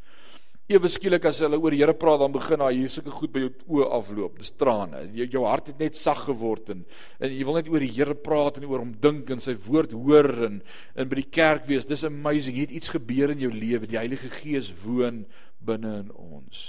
Ewe 0.72 0.88
skielik 0.88 1.26
as 1.28 1.42
hulle 1.44 1.58
oor 1.60 1.74
die 1.74 1.82
Here 1.82 1.96
praat, 1.98 2.22
dan 2.22 2.32
begin 2.32 2.62
daai 2.62 2.78
hier 2.78 2.92
sulke 2.94 3.12
goed 3.12 3.34
by 3.34 3.44
jou 3.44 3.52
oë 3.76 3.90
afloop. 3.98 4.38
Dis 4.40 4.54
trane. 4.56 5.02
Jou, 5.18 5.28
jou 5.34 5.44
hart 5.44 5.68
het 5.74 5.82
net 5.84 6.00
sag 6.00 6.24
geword 6.30 6.72
en, 6.72 6.86
en 7.20 7.34
jy 7.34 7.44
wil 7.48 7.60
net 7.60 7.68
oor 7.72 7.84
die 7.84 7.92
Here 7.92 8.16
praat 8.16 8.62
en 8.62 8.70
oor 8.70 8.84
hom 8.86 8.94
dink 9.04 9.34
en 9.34 9.44
sy 9.44 9.58
woord 9.68 9.96
hoor 9.98 10.32
en 10.48 10.62
in 10.96 11.12
by 11.12 11.20
die 11.20 11.28
kerk 11.28 11.68
wees. 11.68 11.90
Dis 11.90 12.06
amazing. 12.08 12.56
Hier 12.56 12.70
het 12.70 12.78
iets 12.80 12.94
gebeur 12.96 13.36
in 13.36 13.44
jou 13.44 13.52
lewe. 13.52 13.90
Die 13.90 14.00
Heilige 14.00 14.32
Gees 14.32 14.72
woon 14.86 15.26
binne 15.60 15.98
in 16.06 16.12
ons. 16.16 16.62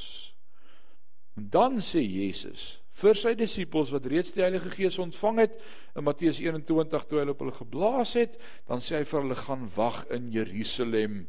En 1.38 1.46
dan 1.52 1.78
sê 1.84 2.02
Jesus 2.02 2.72
vir 3.02 3.18
sy 3.18 3.32
disippels 3.38 3.90
wat 3.94 4.04
reeds 4.10 4.34
die 4.36 4.44
Heilige 4.44 4.70
Gees 4.74 4.98
ontvang 5.00 5.40
het 5.42 5.54
in 5.98 6.04
Matteus 6.06 6.38
21 6.42 7.06
toe 7.08 7.22
hy 7.22 7.24
op 7.32 7.40
hulle 7.42 7.54
geblaas 7.56 8.12
het, 8.18 8.36
dan 8.68 8.84
sê 8.84 9.00
hy 9.00 9.06
vir 9.08 9.24
hulle 9.24 9.38
gaan 9.40 9.64
wag 9.76 10.02
in 10.14 10.28
Jerusalem 10.34 11.22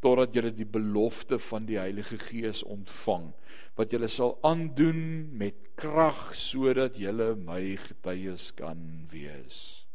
totdat 0.00 0.34
julle 0.34 0.52
die 0.56 0.68
belofte 0.68 1.38
van 1.50 1.66
die 1.68 1.78
Heilige 1.78 2.18
Gees 2.18 2.62
ontvang 2.64 3.30
wat 3.78 3.92
julle 3.94 4.08
sal 4.12 4.36
aandoen 4.46 5.30
met 5.40 5.70
krag 5.80 6.32
sodat 6.36 6.98
julle 7.00 7.34
my 7.36 7.76
getuies 7.80 8.50
kan 8.58 8.80
wees. 9.12 9.86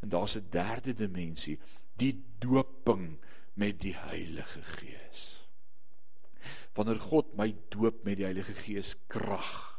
En 0.00 0.08
daar's 0.08 0.36
'n 0.36 0.48
derde 0.50 0.94
dimensie, 0.94 1.58
die 1.96 2.24
doping 2.38 3.18
met 3.54 3.80
die 3.80 3.96
Heilige 3.96 4.62
Gees. 4.62 5.46
Wanneer 6.74 7.00
God 7.00 7.36
my 7.36 7.54
doop 7.68 8.04
met 8.04 8.16
die 8.16 8.24
Heilige 8.24 8.54
Gees 8.54 8.96
krag 9.08 9.71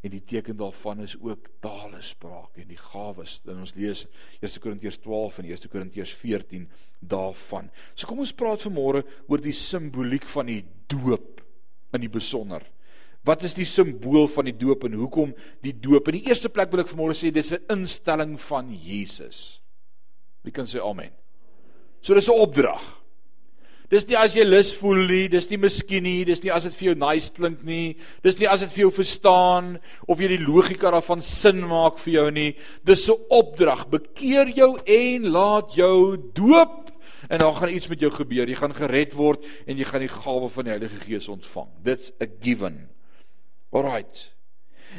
en 0.00 0.12
die 0.14 0.22
teken 0.22 0.56
daarvan 0.56 1.02
is 1.02 1.16
ook 1.18 1.48
tale 1.60 2.00
spraak 2.02 2.58
en 2.60 2.68
die 2.70 2.78
gawes. 2.78 3.40
Dan 3.44 3.64
ons 3.64 3.74
lees 3.74 4.04
1 4.40 4.60
Korintiërs 4.62 5.00
12 5.02 5.40
en 5.42 5.50
1 5.50 5.70
Korintiërs 5.72 6.14
14 6.20 6.68
daarvan. 7.00 7.70
So 7.94 8.06
kom 8.06 8.22
ons 8.22 8.34
praat 8.34 8.62
vanmôre 8.66 9.02
oor 9.26 9.42
die 9.42 9.56
simboliek 9.56 10.26
van 10.30 10.50
die 10.50 10.62
doop 10.90 11.42
in 11.94 12.04
die 12.04 12.12
besonder. 12.12 12.62
Wat 13.26 13.42
is 13.44 13.56
die 13.58 13.66
simbool 13.66 14.28
van 14.30 14.46
die 14.48 14.56
doop 14.56 14.86
en 14.86 14.94
hoekom 15.00 15.34
die 15.66 15.74
doop? 15.74 16.08
In 16.08 16.20
die 16.20 16.28
eerste 16.30 16.50
plek 16.52 16.70
wil 16.72 16.84
ek 16.84 16.92
vanmôre 16.92 17.16
sê 17.18 17.32
dis 17.34 17.52
'n 17.52 17.64
instelling 17.68 18.38
van 18.40 18.70
Jesus. 18.72 19.60
Wie 20.44 20.52
kan 20.52 20.66
sê 20.66 20.78
amen? 20.80 21.10
So 22.00 22.14
dis 22.14 22.28
'n 22.28 22.40
opdrag. 22.40 22.82
Dis 23.88 24.04
nie 24.04 24.18
as 24.20 24.34
jy 24.36 24.44
lus 24.44 24.74
voel 24.76 25.06
nie, 25.08 25.28
dis 25.32 25.46
nie 25.48 25.56
miskien 25.60 26.04
nie, 26.04 26.20
dis 26.28 26.42
nie 26.44 26.52
as 26.52 26.66
dit 26.68 26.74
vir 26.76 26.90
jou 26.90 26.94
nice 27.00 27.32
klink 27.32 27.62
nie, 27.64 27.96
dis 28.24 28.36
nie 28.36 28.48
as 28.50 28.60
dit 28.60 28.74
vir 28.74 28.82
jou 28.82 28.90
verstaan 28.98 29.78
of 30.04 30.20
jy 30.20 30.28
die 30.34 30.42
logika 30.42 30.92
daarvan 30.92 31.24
sin 31.24 31.62
maak 31.70 31.96
vir 32.04 32.12
jou 32.18 32.26
nie. 32.30 32.50
Dis 32.84 33.08
'n 33.08 33.16
opdrag. 33.30 33.88
Bekeer 33.88 34.52
jou 34.52 34.76
en 34.84 35.32
laat 35.32 35.72
jou 35.72 36.16
doop 36.34 36.92
en 37.30 37.38
dan 37.38 37.56
gaan 37.56 37.74
iets 37.74 37.88
met 37.88 38.00
jou 38.00 38.10
gebeur. 38.10 38.48
Jy 38.48 38.56
gaan 38.56 38.74
gered 38.74 39.14
word 39.14 39.44
en 39.66 39.78
jy 39.78 39.84
gaan 39.84 40.00
die 40.00 40.08
gawe 40.08 40.48
van 40.48 40.64
die 40.64 40.70
Heilige 40.70 41.00
Gees 41.00 41.28
ontvang. 41.28 41.68
Dit's 41.82 42.12
a 42.20 42.26
given. 42.40 42.88
Alrite 43.72 44.37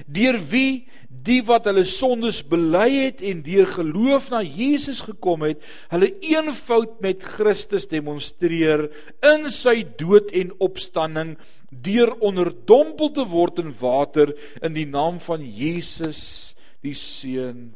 deur 0.07 0.37
wie 0.51 0.87
die 1.09 1.41
wat 1.45 1.67
hulle 1.67 1.83
sondes 1.87 2.41
bely 2.47 2.89
het 2.93 3.23
en 3.25 3.41
deur 3.43 3.67
geloof 3.73 4.29
na 4.31 4.41
Jesus 4.45 5.01
gekom 5.05 5.43
het, 5.47 5.61
hulle 5.91 6.11
eenvoud 6.25 6.99
met 7.03 7.25
Christus 7.37 7.89
demonstreer 7.91 8.87
in 9.25 9.49
sy 9.53 9.81
dood 9.99 10.31
en 10.35 10.53
opstanding 10.63 11.35
deur 11.69 12.15
onderdompel 12.25 13.11
te 13.13 13.25
word 13.29 13.61
in 13.61 13.73
water 13.81 14.33
in 14.65 14.77
die 14.77 14.87
naam 14.89 15.19
van 15.23 15.43
Jesus 15.43 16.55
die 16.85 16.95
seun 16.97 17.73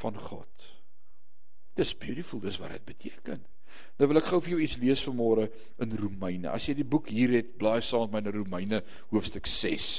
van 0.00 0.16
God. 0.16 0.46
Dis 1.78 1.94
beautiful, 1.96 2.42
dis 2.42 2.58
wat 2.60 2.74
dit 2.76 2.84
beteken. 2.92 3.40
Nou 4.00 4.08
wil 4.10 4.20
ek 4.20 4.30
gou 4.30 4.40
vir 4.42 4.54
jou 4.54 4.62
iets 4.64 4.78
lees 4.80 5.02
vanmôre 5.04 5.48
in 5.82 5.92
Romeine. 5.96 6.48
As 6.52 6.66
jy 6.68 6.74
die 6.78 6.88
boek 6.88 7.10
hier 7.12 7.32
het, 7.36 7.54
blaai 7.60 7.80
saam 7.84 8.08
met 8.08 8.20
my 8.20 8.22
na 8.26 8.34
Romeine 8.36 8.80
hoofstuk 9.12 9.48
6. 9.48 9.90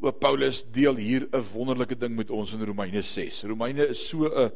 O 0.00 0.12
Paulus 0.12 0.62
deel 0.62 0.96
hier 0.96 1.28
'n 1.32 1.44
wonderlike 1.52 1.98
ding 1.98 2.14
met 2.16 2.30
ons 2.30 2.52
in 2.52 2.64
Romeine 2.64 3.02
6. 3.02 3.42
Romeine 3.42 3.88
is 3.88 4.08
so 4.08 4.26
'n 4.26 4.52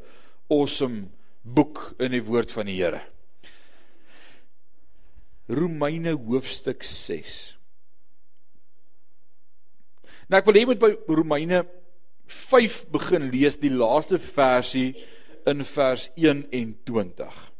awesome 0.48 1.10
boek 1.42 1.94
in 1.98 2.10
die 2.10 2.22
woord 2.22 2.52
van 2.52 2.66
die 2.66 2.76
Here. 2.76 3.02
Romeine 5.48 6.12
hoofstuk 6.12 6.82
6. 6.82 7.56
Nou 10.28 10.38
ek 10.38 10.46
wil 10.46 10.54
hê 10.54 10.66
moet 10.66 10.78
by 10.78 10.96
Romeine 11.08 11.66
5 12.26 12.86
begin 12.90 13.30
lees 13.30 13.56
die 13.56 13.70
laaste 13.70 14.18
versie 14.18 14.94
in 15.46 15.64
vers 15.64 16.08
21 16.16 17.51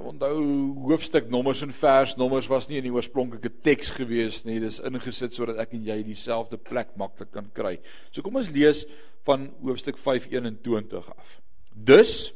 onthou 0.00 0.40
hoofstuknommers 0.88 1.62
en 1.62 1.72
versnommers 1.76 2.48
was 2.50 2.68
nie 2.68 2.80
in 2.80 2.88
die 2.88 2.94
oorspronklike 2.94 3.52
teks 3.64 3.92
gewees 3.94 4.42
nie. 4.46 4.58
Dis 4.62 4.80
ingesit 4.86 5.36
sodat 5.36 5.60
ek 5.62 5.76
en 5.76 5.86
jy 5.86 6.00
dieselfde 6.06 6.58
plek 6.60 6.94
maklik 7.00 7.32
kan 7.34 7.48
kry. 7.56 7.76
So 8.10 8.24
kom 8.24 8.40
ons 8.40 8.50
lees 8.52 8.84
van 9.28 9.50
hoofstuk 9.62 10.00
5:21 10.00 11.10
af. 11.12 11.40
Dus 11.70 12.32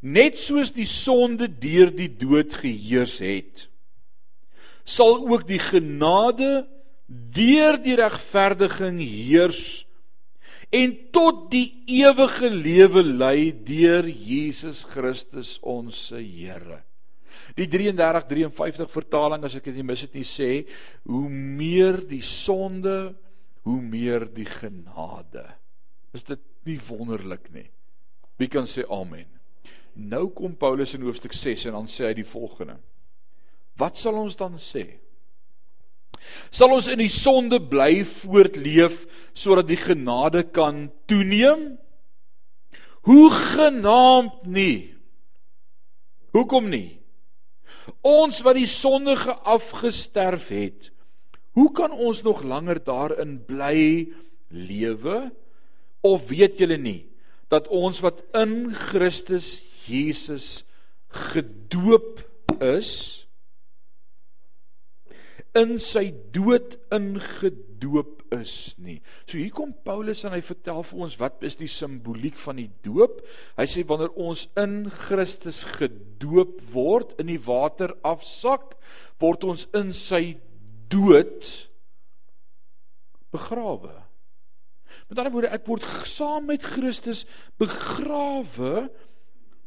net 0.00 0.38
soos 0.40 0.72
die 0.72 0.88
sonde 0.88 1.48
deur 1.48 1.92
die 1.92 2.08
dood 2.08 2.54
geheers 2.62 3.18
het, 3.20 3.68
sal 4.84 5.20
ook 5.28 5.46
die 5.48 5.60
genade 5.60 6.66
deur 7.06 7.76
die 7.82 7.96
regverdiging 7.98 9.00
heers 9.02 9.84
en 10.70 10.92
tot 11.14 11.48
die 11.50 11.82
ewige 11.90 12.50
lewe 12.50 13.02
lei 13.02 13.50
deur 13.66 14.06
Jesus 14.06 14.84
Christus 14.86 15.56
ons 15.66 16.06
se 16.10 16.22
Here. 16.22 16.82
Die 17.58 17.66
33 17.66 18.28
53 18.30 18.92
vertaling 18.92 19.44
as 19.46 19.56
ek 19.58 19.66
dit 19.70 19.80
nie 19.80 19.88
mis 19.88 20.04
het 20.06 20.14
nie 20.14 20.26
sê 20.28 20.50
hoe 21.08 21.26
meer 21.30 22.00
die 22.06 22.22
sonde 22.26 23.12
hoe 23.66 23.80
meer 23.82 24.24
die 24.32 24.46
genade. 24.48 25.44
Is 26.16 26.24
dit 26.26 26.40
nie 26.66 26.78
wonderlik 26.88 27.50
nie? 27.54 27.66
Wie 28.40 28.48
kan 28.48 28.68
sê 28.70 28.86
amen? 28.88 29.28
Nou 30.00 30.30
kom 30.36 30.54
Paulus 30.56 30.94
in 30.96 31.04
hoofstuk 31.04 31.34
6 31.36 31.66
en 31.68 31.76
dan 31.76 31.90
sê 31.90 32.08
hy 32.08 32.14
die 32.22 32.28
volgende. 32.28 32.78
Wat 33.80 33.98
sal 33.98 34.16
ons 34.20 34.38
dan 34.38 34.56
sê? 34.62 34.86
Sal 36.50 36.72
ons 36.74 36.88
in 36.90 37.00
die 37.00 37.12
sonde 37.12 37.60
bly 37.62 38.04
voortleef 38.06 39.04
sodat 39.34 39.68
die 39.70 39.78
genade 39.80 40.44
kan 40.52 40.88
toeneem? 41.10 41.78
Hoe 43.08 43.30
genaamd 43.32 44.46
nie? 44.46 44.94
Hoekom 46.36 46.68
nie? 46.70 47.00
Ons 48.06 48.42
wat 48.46 48.58
die 48.58 48.68
sondige 48.70 49.34
afgesterf 49.48 50.50
het, 50.52 50.90
hoe 51.56 51.70
kan 51.74 51.90
ons 51.90 52.22
nog 52.22 52.44
langer 52.46 52.78
daarin 52.84 53.40
bly 53.46 54.10
lewe? 54.48 55.30
Of 56.06 56.28
weet 56.30 56.60
julle 56.60 56.78
nie 56.80 57.10
dat 57.50 57.66
ons 57.74 57.98
wat 58.04 58.22
in 58.38 58.70
Christus 58.70 59.58
Jesus 59.88 60.62
gedoop 61.32 62.20
is, 62.62 63.19
in 65.58 65.78
sy 65.82 66.10
dood 66.34 66.76
ingedoop 66.94 68.20
is 68.36 68.74
nie. 68.78 68.98
So 69.26 69.38
hier 69.38 69.50
kom 69.54 69.72
Paulus 69.86 70.22
en 70.24 70.34
hy 70.36 70.42
vertel 70.46 70.82
vir 70.86 71.00
ons 71.06 71.16
wat 71.20 71.42
is 71.46 71.58
die 71.58 71.70
simboliek 71.70 72.38
van 72.38 72.60
die 72.60 72.68
doop? 72.84 73.18
Hy 73.58 73.66
sê 73.70 73.82
wanneer 73.86 74.14
ons 74.14 74.46
in 74.60 74.84
Christus 75.06 75.64
gedoop 75.78 76.60
word, 76.74 77.16
in 77.18 77.32
die 77.32 77.40
water 77.42 77.96
afsak, 78.06 78.76
word 79.22 79.48
ons 79.48 79.66
in 79.76 79.90
sy 79.96 80.38
dood 80.92 81.50
begrawe. 83.34 83.96
Met 85.10 85.18
ander 85.18 85.34
woorde, 85.34 85.50
ek 85.54 85.66
word 85.66 85.86
saam 86.06 86.46
met 86.50 86.62
Christus 86.62 87.24
begrawe 87.58 88.86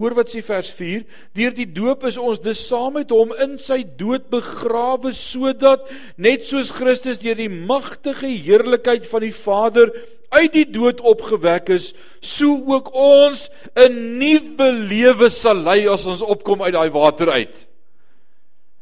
Hoor 0.03 0.17
wat 0.17 0.33
sê 0.33 0.41
vers 0.43 0.67
4: 0.75 1.05
Deur 1.31 1.53
die 1.55 1.69
doop 1.71 2.01
is 2.09 2.17
ons 2.19 2.41
dus 2.43 2.59
saam 2.67 2.97
met 2.97 3.11
hom 3.15 3.29
in 3.39 3.53
sy 3.55 3.85
dood 3.87 4.25
begrawe 4.33 5.13
sodat 5.15 5.85
net 6.19 6.43
soos 6.43 6.73
Christus 6.75 7.21
deur 7.21 7.37
die 7.39 7.47
magtige 7.47 8.27
heerlikheid 8.27 9.07
van 9.07 9.23
die 9.23 9.31
Vader 9.31 9.93
uit 10.33 10.51
die 10.51 10.65
dood 10.67 10.99
opgewek 11.07 11.69
is, 11.71 11.93
so 12.19 12.51
ook 12.73 12.89
ons 12.91 13.47
'n 13.79 14.19
nuwe 14.19 14.71
lewe 14.91 15.29
sal 15.29 15.63
lei 15.63 15.87
as 15.87 16.05
ons 16.05 16.21
opkom 16.21 16.61
uit 16.67 16.73
daai 16.73 16.91
water 16.91 17.31
uit. 17.31 17.67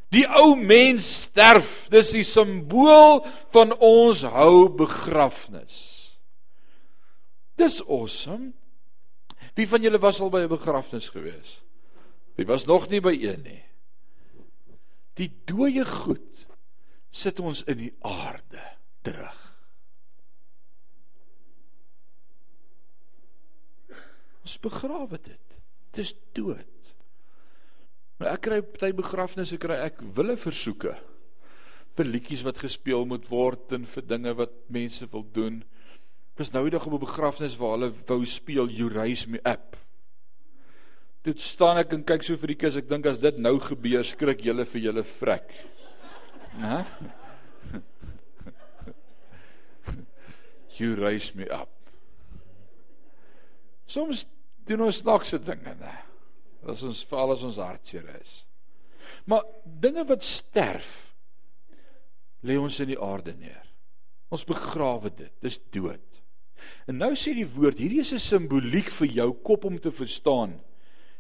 Die 0.10 0.26
ou 0.26 0.56
mens 0.56 1.06
sterf, 1.30 1.86
dis 1.90 2.12
die 2.12 2.26
simbool 2.26 3.22
van 3.54 3.78
ons 3.78 4.24
hou 4.24 4.70
begrafnis. 4.70 6.18
Dis 7.58 7.82
awesome. 7.86 8.61
Wie 9.58 9.68
van 9.68 9.84
julle 9.84 10.00
was 10.00 10.20
al 10.20 10.30
by 10.30 10.44
'n 10.46 10.52
begrafnis 10.52 11.10
gewees? 11.10 11.62
Wie 12.36 12.46
was 12.46 12.66
nog 12.66 12.90
nie 12.90 13.02
by 13.02 13.12
een 13.12 13.42
nie? 13.44 13.64
Die 15.14 15.32
dooie 15.46 15.86
goed 15.86 16.48
sit 17.12 17.40
ons 17.40 17.64
in 17.64 17.78
die 17.78 17.94
aarde 18.00 18.64
terug. 19.02 19.38
Ons 24.42 24.60
begrawe 24.60 25.20
dit. 25.22 25.58
Dis 25.92 26.16
dood. 26.34 26.68
Maar 28.18 28.36
ek 28.38 28.44
kry 28.46 28.62
party 28.62 28.92
begrafnisse 28.96 29.58
kry 29.58 29.80
ek 29.82 30.02
wille 30.16 30.38
versoeke 30.38 30.96
vir 31.98 32.08
liedjies 32.08 32.44
wat 32.48 32.62
gespeel 32.62 33.04
moet 33.10 33.26
word 33.30 33.74
en 33.76 33.88
vir 33.90 34.06
dinge 34.08 34.34
wat 34.38 34.54
mense 34.72 35.08
wil 35.12 35.26
doen. 35.36 35.62
Was 36.42 36.50
nou 36.50 36.64
eendag 36.66 36.86
op 36.86 36.94
'n 36.94 37.06
begrafnis 37.06 37.56
waar 37.58 37.72
hulle 37.78 37.94
wou 38.06 38.26
speel 38.26 38.68
You 38.70 38.90
Raise 38.90 39.30
Me 39.30 39.40
Up. 39.46 39.78
Toe 41.22 41.34
staan 41.38 41.78
ek 41.78 41.92
en 41.94 42.04
kyk 42.04 42.24
so 42.24 42.38
vir 42.38 42.48
die 42.48 42.56
kus, 42.56 42.76
ek 42.76 42.90
dink 42.90 43.06
as 43.06 43.20
dit 43.22 43.38
nou 43.38 43.60
gebeur, 43.60 44.04
skrik 44.04 44.42
julle 44.42 44.66
vir 44.66 44.82
julle 44.82 45.04
vrek. 45.04 45.54
Hæ? 46.58 46.86
You 50.80 50.96
raise 50.96 51.38
me 51.38 51.46
up. 51.54 51.70
Soms 53.86 54.26
doen 54.66 54.82
ons 54.82 54.98
snaakse 54.98 55.38
dinge, 55.40 55.76
né? 55.76 55.96
As 56.66 56.82
ons 56.84 57.04
val 57.04 57.32
as 57.32 57.44
ons 57.44 57.58
hartseer 57.58 58.20
is. 58.22 58.46
Maar 59.26 59.44
dinge 59.64 60.08
wat 60.08 60.24
sterf 60.24 61.14
lê 62.42 62.58
ons 62.58 62.80
in 62.80 62.88
die 62.88 63.02
aarde 63.02 63.34
neer. 63.38 63.68
Ons 64.30 64.46
begrawe 64.46 65.14
dit. 65.14 65.34
Dis 65.42 65.60
dood. 65.70 66.02
En 66.88 66.98
nou 66.98 67.12
sê 67.16 67.34
die 67.38 67.48
woord, 67.48 67.80
hierdie 67.80 68.02
is 68.02 68.14
'n 68.14 68.20
simboliek 68.20 68.90
vir 68.90 69.08
jou 69.08 69.34
kop 69.34 69.66
om 69.66 69.80
te 69.80 69.92
verstaan. 69.92 70.60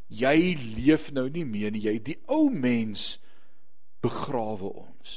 Jy 0.10 0.58
leef 0.75 1.12
nou 1.12 1.30
nie 1.30 1.45
meer 1.45 1.71
nie, 1.71 1.86
jy 1.88 1.99
die 1.99 2.17
ou 2.27 2.49
mens 2.49 3.19
begrawe 4.01 4.73
ons. 4.73 5.12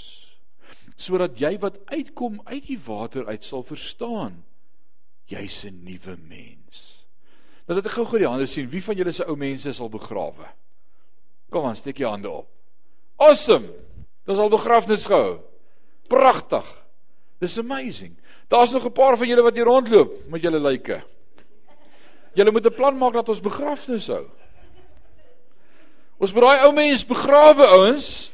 Sodat 0.96 1.40
jy 1.40 1.58
wat 1.58 1.78
uitkom 1.90 2.40
uit 2.44 2.66
die 2.66 2.78
water 2.78 3.26
uit 3.26 3.44
sal 3.44 3.62
verstaan. 3.62 4.44
Jy's 5.26 5.64
'n 5.64 5.84
nuwe 5.84 6.16
mens. 6.16 7.06
Nou 7.66 7.80
dat 7.80 7.86
ek 7.86 7.96
gou-gou 7.96 8.18
die 8.18 8.28
hande 8.28 8.46
sien, 8.46 8.68
wie 8.68 8.82
van 8.82 8.96
julle 8.96 9.12
se 9.12 9.24
ou 9.24 9.36
mense 9.36 9.72
sal 9.72 9.88
begrawe? 9.88 10.48
Kom 11.50 11.64
aan, 11.64 11.76
steek 11.76 11.98
jou 11.98 12.10
hande 12.10 12.30
op. 12.30 12.48
Awesome. 13.16 13.70
Dis 14.26 14.38
al 14.38 14.50
begrafnis 14.52 15.04
gehou. 15.04 15.40
Pragtig. 16.08 16.66
Dis 17.40 17.58
amazing. 17.58 18.16
Daar's 18.48 18.72
nog 18.72 18.84
'n 18.84 18.92
paar 18.92 19.16
van 19.16 19.28
julle 19.28 19.42
wat 19.42 19.54
hier 19.54 19.64
rondloop 19.64 20.28
met 20.28 20.42
julle 20.42 20.60
lyke. 20.60 21.02
Julle 22.34 22.50
moet 22.50 22.66
'n 22.66 22.74
plan 22.74 22.98
maak 22.98 23.12
dat 23.12 23.28
ons 23.28 23.40
begrafnis 23.40 24.06
hou. 24.06 24.26
Ons 26.18 26.32
moet 26.32 26.42
daai 26.42 26.64
ou 26.64 26.72
mens 26.72 27.06
begrawe, 27.06 27.66
ouens. 27.66 28.32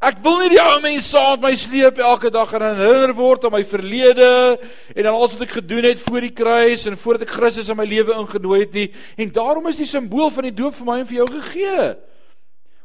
Ek 0.00 0.22
wil 0.22 0.38
nie 0.38 0.48
die 0.54 0.62
ou 0.62 0.80
mens 0.80 1.10
saam 1.10 1.40
met 1.40 1.50
my 1.50 1.56
sleep 1.56 1.98
elke 1.98 2.30
dag 2.30 2.52
en 2.52 2.62
herinner 2.62 3.12
word 3.14 3.44
aan 3.44 3.52
my 3.52 3.64
verlede 3.64 4.58
en 4.94 5.06
aan 5.06 5.14
alles 5.14 5.34
wat 5.36 5.48
ek 5.48 5.58
gedoen 5.58 5.84
het 5.84 6.00
voor 6.00 6.20
die 6.20 6.32
kruis 6.32 6.86
en 6.86 6.96
voordat 6.96 7.26
ek 7.26 7.34
Christus 7.34 7.68
in 7.68 7.76
my 7.76 7.84
lewe 7.84 8.14
ingenooi 8.14 8.60
het 8.60 8.72
nie. 8.72 8.88
En 9.16 9.32
daarom 9.32 9.66
is 9.66 9.76
die 9.76 9.88
simbool 9.90 10.30
van 10.30 10.48
die 10.48 10.54
doop 10.54 10.74
vir 10.78 10.86
my 10.86 10.98
en 11.00 11.06
vir 11.06 11.16
jou 11.16 11.28
gegee. 11.34 11.90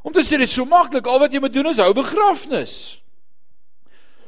Om 0.03 0.13
te 0.13 0.25
sê 0.25 0.37
dit 0.37 0.49
is 0.49 0.53
so 0.53 0.65
maklik, 0.65 1.07
al 1.07 1.19
wat 1.19 1.33
jy 1.33 1.39
moet 1.39 1.53
doen 1.53 1.71
is 1.71 1.79
hou 1.81 1.93
begrafnis. 1.93 2.99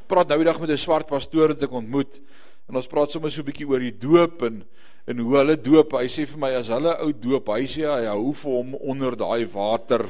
Praat 0.07 0.29
nou 0.31 0.37
die 0.39 0.47
dag 0.47 0.59
met 0.59 0.69
'n 0.69 0.77
swart 0.77 1.07
pastoor 1.07 1.49
wat 1.49 1.63
ek 1.63 1.71
ontmoet 1.71 2.21
en 2.69 2.75
ons 2.75 2.87
praat 2.87 3.11
sommer 3.11 3.31
so 3.31 3.41
'n 3.41 3.45
bietjie 3.45 3.67
oor 3.67 3.79
die 3.79 3.91
doop 3.91 4.43
en 4.43 4.63
en 5.07 5.19
hoe 5.19 5.37
hulle 5.37 5.55
doop. 5.55 5.93
Hy 5.93 6.07
sê 6.07 6.27
vir 6.27 6.37
my 6.37 6.53
as 6.55 6.67
hulle 6.67 6.99
ou 6.99 7.13
doop, 7.13 7.47
hy 7.47 7.63
sê 7.63 7.87
hy 7.87 8.05
hou 8.05 8.33
vir 8.33 8.51
hom 8.51 8.75
onder 8.75 9.15
daai 9.15 9.45
water 9.45 10.05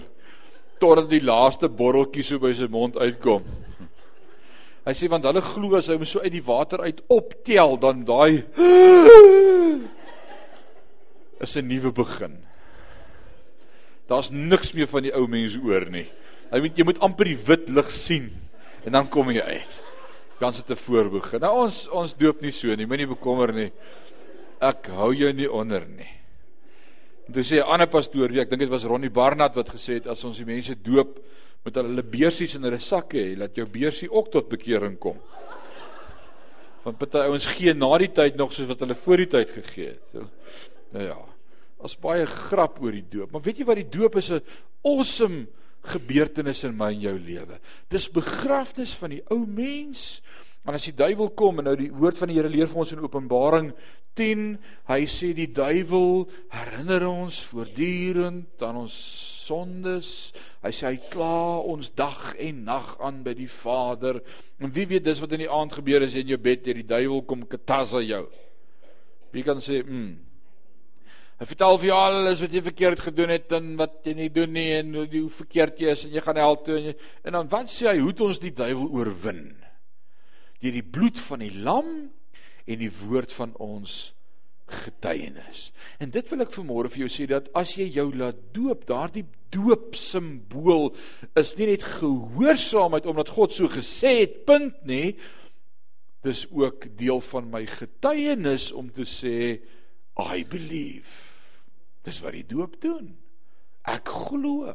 totdat 0.80 1.10
die 1.10 1.22
laaste 1.22 1.70
botteltjie 1.70 2.24
so 2.24 2.40
by 2.40 2.54
sy 2.54 2.68
mond 2.68 2.98
uitkom. 2.98 3.44
Hy 4.86 4.94
sê 4.94 5.10
want 5.10 5.26
hulle 5.26 5.42
glo 5.42 5.78
as 5.78 5.88
hy 5.88 5.98
hom 5.98 6.06
so 6.06 6.20
uit 6.20 6.32
die 6.32 6.46
water 6.46 6.82
uit 6.82 7.02
optel 7.10 7.78
dan 7.78 8.06
daai 8.06 8.44
is 11.46 11.58
'n 11.58 11.68
nuwe 11.68 11.92
begin. 11.92 12.38
Daar's 14.08 14.32
niks 14.32 14.74
meer 14.74 14.88
van 14.88 15.04
die 15.04 15.14
ou 15.14 15.28
mens 15.28 15.58
oor 15.58 15.92
nie. 15.92 16.08
Hy 16.52 16.60
moet 16.60 16.78
jy 16.78 16.84
moet 16.84 17.00
amper 17.00 17.26
die 17.26 17.38
wit 17.38 17.70
lig 17.70 17.92
sien 17.92 18.32
en 18.86 18.92
dan 18.92 19.10
kom 19.10 19.30
jy 19.30 19.42
uit. 19.42 19.87
Dan 20.40 20.54
sit 20.54 20.70
'n 20.70 20.76
voorbegin. 20.76 21.42
Nou 21.42 21.64
ons 21.66 21.88
ons 21.88 22.14
doop 22.14 22.42
nie 22.42 22.52
so 22.52 22.76
nie, 22.76 22.86
moenie 22.86 23.08
bekommer 23.08 23.54
nie. 23.54 23.72
Ek 24.62 24.88
hou 24.88 25.14
jou 25.14 25.34
nie 25.34 25.52
onder 25.52 25.86
nie. 25.88 26.10
En 27.28 27.34
toe 27.34 27.44
sê 27.44 27.58
'n 27.58 27.68
ander 27.68 27.88
pastoor, 27.88 28.32
ek 28.32 28.50
dink 28.50 28.60
dit 28.60 28.70
was 28.70 28.86
Ronnie 28.86 29.10
Barnard 29.10 29.56
wat 29.56 29.70
gesê 29.70 29.94
het 29.94 30.08
as 30.08 30.24
ons 30.24 30.38
die 30.38 30.46
mense 30.46 30.76
doop, 30.76 31.20
moet 31.64 31.76
hulle 31.76 31.88
hulle 31.88 32.04
beursies 32.04 32.56
in 32.56 32.64
hulle 32.64 32.80
sakke 32.80 33.18
hê, 33.18 33.38
laat 33.38 33.56
jou 33.56 33.66
beursie 33.66 34.10
ook 34.12 34.32
tot 34.32 34.50
bekering 34.50 34.98
kom. 35.00 35.18
Want 36.84 36.98
party 36.98 37.18
ouens 37.28 37.46
gee 37.46 37.74
na 37.74 37.98
die 37.98 38.14
tyd 38.16 38.38
nog 38.40 38.54
soos 38.54 38.70
wat 38.70 38.80
hulle 38.80 38.96
voor 38.96 39.18
die 39.18 39.28
tyd 39.28 39.50
gegee 39.50 39.88
het. 39.88 40.04
So, 40.14 40.30
nou 40.96 41.04
ja. 41.04 41.18
Ons 41.84 41.98
baie 42.02 42.26
grap 42.26 42.80
oor 42.82 42.96
die 42.96 43.06
doop, 43.12 43.32
maar 43.32 43.44
weet 43.46 43.60
jy 43.60 43.66
wat 43.68 43.82
die 43.82 44.00
doop 44.00 44.16
is 44.18 44.32
'n 44.32 44.42
awesome 44.84 45.48
gebeurtenis 45.88 46.64
in 46.68 46.76
my 46.78 46.92
en 46.94 47.06
jou 47.08 47.16
lewe. 47.20 47.60
Dis 47.90 48.10
begrafnis 48.12 48.96
van 49.00 49.16
die 49.16 49.24
ou 49.34 49.46
mens. 49.46 50.22
Maar 50.68 50.76
as 50.82 50.90
die 50.90 50.98
duiwel 51.00 51.30
kom 51.40 51.62
en 51.62 51.70
nou 51.70 51.78
die 51.80 51.94
woord 51.96 52.18
van 52.20 52.28
die 52.28 52.36
Here 52.36 52.50
leer 52.52 52.68
vir 52.68 52.82
ons 52.84 52.92
in 52.92 53.00
Openbaring 53.00 53.70
10, 54.20 54.58
hy 54.90 55.00
sê 55.08 55.30
die 55.38 55.48
duiwel 55.56 56.26
herinner 56.52 57.06
ons 57.08 57.38
voortdurend 57.48 58.66
aan 58.66 58.82
ons 58.82 58.98
sondes. 59.48 60.10
Hy 60.66 60.74
sê 60.76 60.90
hy 60.90 61.00
kla 61.14 61.62
ons 61.64 61.94
dag 61.96 62.34
en 62.36 62.64
nag 62.68 62.96
aan 63.00 63.22
by 63.24 63.38
die 63.38 63.48
Vader. 63.48 64.20
En 64.60 64.74
wie 64.76 64.88
weet 64.90 65.06
dis 65.08 65.22
wat 65.24 65.38
in 65.38 65.46
die 65.46 65.52
aand 65.54 65.78
gebeur 65.78 66.04
as 66.04 66.18
jy 66.18 66.26
in 66.26 66.34
jou 66.36 66.42
bed 66.42 66.66
deur 66.66 66.82
die 66.82 66.90
duiwel 66.90 67.24
kom 67.30 67.48
katasa 67.48 68.04
jou. 68.04 68.26
Wie 69.32 69.44
kan 69.48 69.64
sê, 69.64 69.84
"Mm. 69.86 70.27
Hy 71.38 71.46
vertel 71.46 71.78
vir 71.78 71.92
jou 71.92 71.98
alles 72.02 72.40
wat 72.42 72.54
jy 72.56 72.62
verkeerd 72.66 73.02
gedoen 73.06 73.30
het 73.36 73.52
en 73.54 73.76
wat 73.78 74.00
jy 74.08 74.16
nie 74.18 74.32
doen 74.34 74.56
nie 74.56 74.72
en 74.80 74.96
hoe, 74.98 75.28
verkeerd 75.38 75.78
jy 75.78 75.92
is 75.94 76.06
en 76.08 76.16
jy 76.16 76.24
gaan 76.26 76.40
hel 76.42 76.58
toe 76.66 76.78
en, 76.80 76.88
jy, 76.90 76.94
en 77.30 77.38
dan 77.38 77.52
wat 77.52 77.70
sê 77.70 77.92
hy 77.92 78.00
hoe 78.00 78.10
het 78.10 78.24
ons 78.26 78.42
die 78.42 78.54
duiwel 78.58 78.88
oorwin? 78.90 79.44
Deur 80.58 80.78
die 80.80 80.88
bloed 80.98 81.22
van 81.28 81.44
die 81.46 81.54
lam 81.54 81.92
en 82.66 82.82
die 82.82 82.90
woord 83.04 83.36
van 83.38 83.54
ons 83.62 84.00
getuienis. 84.68 85.70
En 86.02 86.10
dit 86.12 86.34
wil 86.34 86.44
ek 86.44 86.56
vanmôre 86.58 86.90
vir 86.92 87.06
jou 87.06 87.12
sê 87.14 87.28
dat 87.30 87.52
as 87.56 87.76
jy 87.78 87.86
jou 88.00 88.10
laat 88.18 88.40
doop, 88.58 88.88
daardie 88.90 89.28
doop 89.54 89.94
simbool 89.96 90.90
is 91.40 91.54
nie 91.60 91.70
net 91.70 91.86
gehoorsaamheid 92.02 93.06
omdat 93.08 93.32
God 93.38 93.54
so 93.56 93.70
gesê 93.72 94.24
het, 94.24 94.42
punt 94.50 94.82
nie. 94.90 95.14
Dis 96.26 96.48
ook 96.50 96.90
deel 96.98 97.22
van 97.30 97.48
my 97.54 97.64
getuienis 97.78 98.72
om 98.74 98.90
te 98.92 99.06
sê 99.08 99.38
I 100.18 100.42
believe. 100.50 101.27
Dis 102.08 102.22
wat 102.24 102.38
die 102.38 102.46
doop 102.48 102.78
doen. 102.84 103.12
Ek 103.88 104.08
glo. 104.08 104.72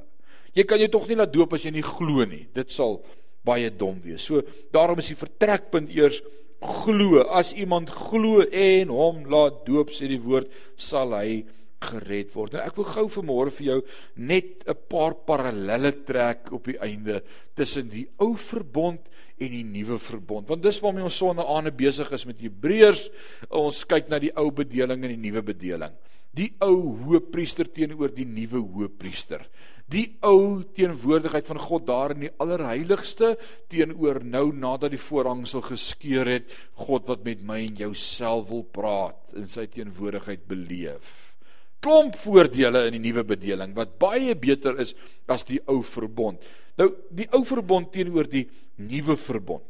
Jy 0.53 0.67
kan 0.69 0.81
jou 0.83 0.91
tog 0.93 1.09
nie 1.09 1.17
laat 1.17 1.33
doop 1.33 1.57
as 1.57 1.65
jy 1.65 1.73
nie 1.73 1.87
glo 1.87 2.27
nie. 2.29 2.45
Dit 2.53 2.75
sal 2.75 3.01
baie 3.47 3.73
dom 3.73 3.99
wees. 4.05 4.27
So 4.29 4.45
daarom 4.75 5.01
is 5.03 5.11
die 5.11 5.19
vertrekpunt 5.19 5.91
eers 5.97 6.21
glo. 6.63 7.25
As 7.25 7.55
iemand 7.57 7.91
glo 7.91 8.45
en 8.45 8.93
hom 8.93 9.25
laat 9.33 9.65
doop 9.67 9.95
sê 9.97 10.11
die 10.13 10.21
woord, 10.23 10.53
sal 10.77 11.17
hy 11.17 11.43
gered 11.83 12.31
word. 12.37 12.55
Nou 12.55 12.63
ek 12.63 12.77
wil 12.79 12.87
gou 12.93 13.07
vanmôre 13.17 13.55
vir 13.57 13.67
jou 13.67 13.79
net 14.17 14.63
'n 14.69 14.77
paar 14.89 15.15
parallelle 15.27 15.93
trek 16.07 16.53
op 16.53 16.65
die 16.71 16.79
einde 16.79 17.23
tussen 17.57 17.89
die 17.89 18.07
ou 18.21 18.37
verbond 18.37 19.01
en 19.41 19.51
die 19.51 19.65
nuwe 19.65 19.99
verbond. 19.99 20.49
Want 20.49 20.63
dis 20.63 20.81
waarmee 20.81 21.05
ons 21.05 21.17
sonne 21.17 21.43
aande 21.43 21.73
besig 21.73 22.13
is 22.13 22.27
met 22.27 22.39
Hebreërs. 22.39 23.11
Ons 23.51 23.85
kyk 23.85 24.09
na 24.09 24.19
die 24.19 24.33
ou 24.37 24.51
bedeling 24.51 25.03
en 25.03 25.11
die 25.11 25.31
nuwe 25.31 25.43
bedeling. 25.43 25.93
Die 26.33 26.49
ou 26.65 26.95
hoëpriester 27.05 27.69
teenoor 27.77 28.13
die 28.17 28.25
nuwe 28.25 28.63
hoëpriester. 28.65 29.43
Die 29.93 30.15
ou 30.25 30.63
teenwoordigheid 30.73 31.45
van 31.51 31.59
God 31.61 31.85
daar 31.85 32.15
in 32.15 32.23
die 32.25 32.31
allerheiligste 32.41 33.35
teenoor 33.73 34.23
nou 34.25 34.47
nadat 34.57 34.95
die 34.95 35.01
voorhangsel 35.03 35.61
geskeur 35.67 36.31
het 36.31 36.55
God 36.87 37.11
wat 37.11 37.27
met 37.27 37.43
my 37.45 37.59
en 37.67 37.77
jou 37.83 37.91
self 37.99 38.47
wil 38.49 38.65
praat 38.65 39.37
in 39.37 39.51
sy 39.53 39.67
teenwoordigheid 39.69 40.47
beleef. 40.49 41.11
Klomp 41.85 42.17
voordele 42.23 42.87
in 42.89 42.97
die 42.97 43.03
nuwe 43.11 43.27
bedeling 43.35 43.75
wat 43.77 43.99
baie 44.01 44.33
beter 44.39 44.81
is 44.81 44.95
as 45.29 45.45
die 45.45 45.61
ou 45.69 45.83
verbond. 45.85 46.41
Nou 46.81 46.89
die 47.13 47.29
ou 47.37 47.43
verbond 47.45 47.93
teenoor 47.93 48.31
die 48.31 48.47
nuwe 48.81 49.19
verbond. 49.21 49.67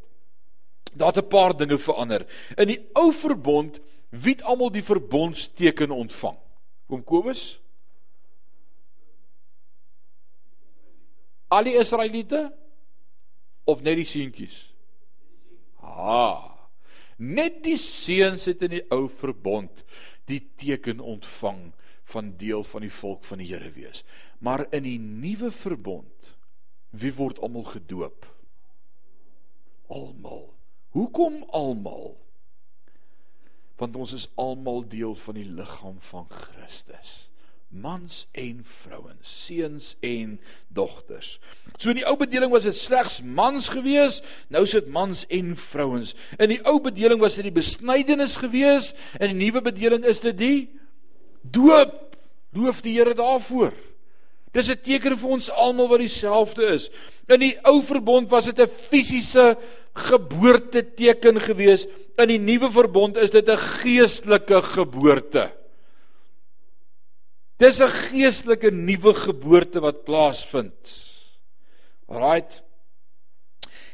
Daar't 0.95 1.17
'n 1.17 1.27
paar 1.27 1.57
dinge 1.57 1.77
verander. 1.77 2.23
In 2.55 2.67
die 2.67 2.79
ou 2.95 3.11
verbond 3.11 3.81
wie 4.11 4.37
het 4.37 4.43
almal 4.43 4.69
die 4.69 4.85
verbondsteken 4.85 5.91
ontvang 5.91 6.37
kom 6.93 7.01
Kobus 7.01 7.57
Al 11.53 11.65
die 11.69 11.77
Israeliete 11.77 12.47
of 13.69 13.81
net 13.85 13.99
die 13.99 14.07
seentjies? 14.09 14.55
Ha. 15.85 16.49
Net 17.21 17.59
die 17.61 17.77
seuns 17.77 18.47
het 18.49 18.63
in 18.65 18.73
die 18.73 18.81
ou 18.93 19.05
verbond 19.21 19.83
die 20.29 20.39
teken 20.57 20.97
ontvang 20.97 21.67
van 22.09 22.31
deel 22.41 22.65
van 22.65 22.81
die 22.87 22.91
volk 22.91 23.21
van 23.29 23.43
die 23.43 23.51
Here 23.51 23.69
wees. 23.75 24.01
Maar 24.41 24.65
in 24.73 24.87
die 24.87 24.97
nuwe 24.97 25.51
verbond 25.53 26.33
wie 26.89 27.13
word 27.19 27.37
almal 27.45 27.69
gedoop? 27.69 28.25
Almal. 29.93 30.47
Hoekom 30.97 31.43
almal? 31.53 32.15
Want 33.77 33.95
ons 33.95 34.13
is 34.13 34.29
almal 34.35 34.83
deel 34.87 35.15
van 35.15 35.37
die 35.39 35.49
liggaam 35.49 36.01
van 36.11 36.27
Christus. 36.29 37.33
mans 37.73 38.27
en 38.31 38.61
vrouens, 38.83 39.45
seuns 39.45 39.95
en 39.99 40.39
dogters. 40.67 41.39
So 41.77 41.89
in 41.89 42.01
die 42.01 42.05
ou 42.07 42.15
bedeling 42.19 42.51
was 42.53 42.67
dit 42.67 42.77
slegs 42.77 43.19
mans 43.25 43.69
gewees, 43.73 44.19
nou 44.53 44.63
is 44.67 44.75
dit 44.77 44.89
mans 44.93 45.23
en 45.33 45.55
vrouens. 45.57 46.13
In 46.37 46.53
die 46.53 46.61
ou 46.69 46.77
bedeling 46.83 47.21
was 47.21 47.39
dit 47.39 47.47
die 47.49 47.55
besnydenis 47.55 48.37
gewees, 48.41 48.91
in 49.19 49.33
die 49.33 49.39
nuwe 49.47 49.63
bedeling 49.65 50.05
is 50.09 50.21
dit 50.23 50.37
die 50.37 50.59
doop. 51.41 51.99
Loof 52.53 52.83
die 52.85 52.93
Here 52.99 53.15
daarvoor. 53.17 53.73
Dis 54.53 54.69
'n 54.69 54.77
teken 54.85 55.17
vir 55.17 55.29
ons 55.29 55.49
almal 55.49 55.89
wat 55.89 55.99
dieselfde 55.99 56.65
is. 56.75 56.89
In 57.27 57.39
die 57.39 57.57
ou 57.65 57.81
verbond 57.81 58.29
was 58.29 58.45
dit 58.45 58.59
'n 58.59 58.69
fisiese 58.69 59.57
geboorteteken 59.93 61.41
gewees. 61.41 61.87
In 62.17 62.27
die 62.27 62.39
nuwe 62.39 62.71
verbond 62.71 63.17
is 63.17 63.31
dit 63.31 63.49
'n 63.49 63.57
geestelike 63.57 64.61
geboorte. 64.61 65.51
Dis 67.57 67.81
'n 67.81 67.89
geestelike 67.89 68.71
nuwe 68.71 69.13
geboorte 69.13 69.79
wat 69.79 70.03
plaasvind. 70.03 71.11
Alraight. 72.07 72.61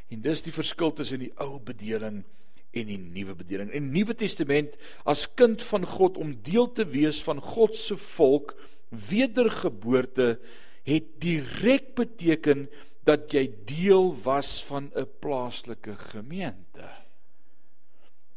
En 0.09 0.21
dis 0.21 0.41
die 0.41 0.53
verskil 0.53 0.93
tussen 0.93 1.19
die 1.19 1.33
ou 1.37 1.59
bedeling 1.59 2.23
en 2.71 2.85
die 2.85 2.97
nuwe 2.97 3.35
bedeling. 3.35 3.71
In 3.71 3.91
Nuwe 3.91 4.15
Testament 4.15 4.75
as 5.05 5.27
kind 5.37 5.63
van 5.63 5.85
God 5.85 6.17
om 6.17 6.35
deel 6.43 6.71
te 6.71 6.85
wees 6.85 7.21
van 7.23 7.41
God 7.41 7.77
se 7.77 7.97
volk, 7.97 8.55
wedergeboorte 8.89 10.39
het 10.83 11.09
direk 11.21 11.93
beteken 11.95 12.69
dat 13.05 13.31
jy 13.33 13.47
deel 13.65 14.13
was 14.23 14.63
van 14.65 14.91
'n 14.95 15.07
plaaslike 15.19 15.95
gemeente. 15.95 16.89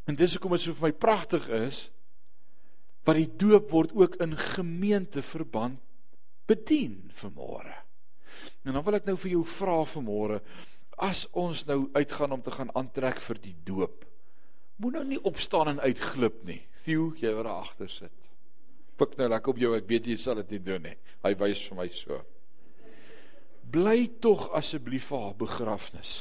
En 0.05 0.17
dis 0.17 0.33
hoekom 0.33 0.51
dit 0.51 0.61
so 0.61 0.75
vir 0.75 0.89
my 0.89 0.93
pragtig 0.93 1.49
is 1.49 1.91
wat 3.05 3.17
die 3.17 3.31
doop 3.37 3.71
word 3.71 3.93
ook 3.95 4.17
in 4.23 4.37
gemeenteverband 4.39 5.81
bedien 6.47 7.11
vanmôre. 7.15 7.75
En 8.63 8.73
dan 8.73 8.85
wil 8.85 8.95
ek 8.95 9.05
nou 9.05 9.17
vir 9.17 9.31
jou 9.31 9.45
vra 9.45 9.83
vanmôre 9.85 10.41
as 11.03 11.27
ons 11.33 11.65
nou 11.67 11.89
uitgaan 11.93 12.33
om 12.33 12.43
te 12.43 12.51
gaan 12.51 12.71
aantrek 12.79 13.21
vir 13.21 13.39
die 13.43 13.57
doop. 13.65 14.05
Moet 14.77 14.93
nou 14.93 15.05
nie 15.05 15.23
opstaan 15.23 15.69
en 15.69 15.81
uitglip 15.81 16.43
nie. 16.45 16.61
Theo, 16.87 17.13
jy 17.19 17.35
wat 17.35 17.47
daar 17.47 17.63
agter 17.63 17.91
sit. 17.91 18.22
Pik 19.01 19.17
nou 19.19 19.29
lekker 19.33 19.55
op 19.55 19.63
jou, 19.63 19.73
ek 19.77 19.89
weet 19.89 20.11
jy 20.11 20.19
sal 20.21 20.39
dit 20.43 20.57
nie 20.57 20.63
doen 20.67 20.85
nie. 20.89 20.97
Hy 21.25 21.33
wys 21.41 21.63
vir 21.69 21.79
my 21.79 21.89
so. 21.97 22.21
Bly 23.73 24.09
tog 24.21 24.51
asseblief 24.57 25.09
vir 25.11 25.25
haar 25.25 25.37
begrafnis. 25.39 26.13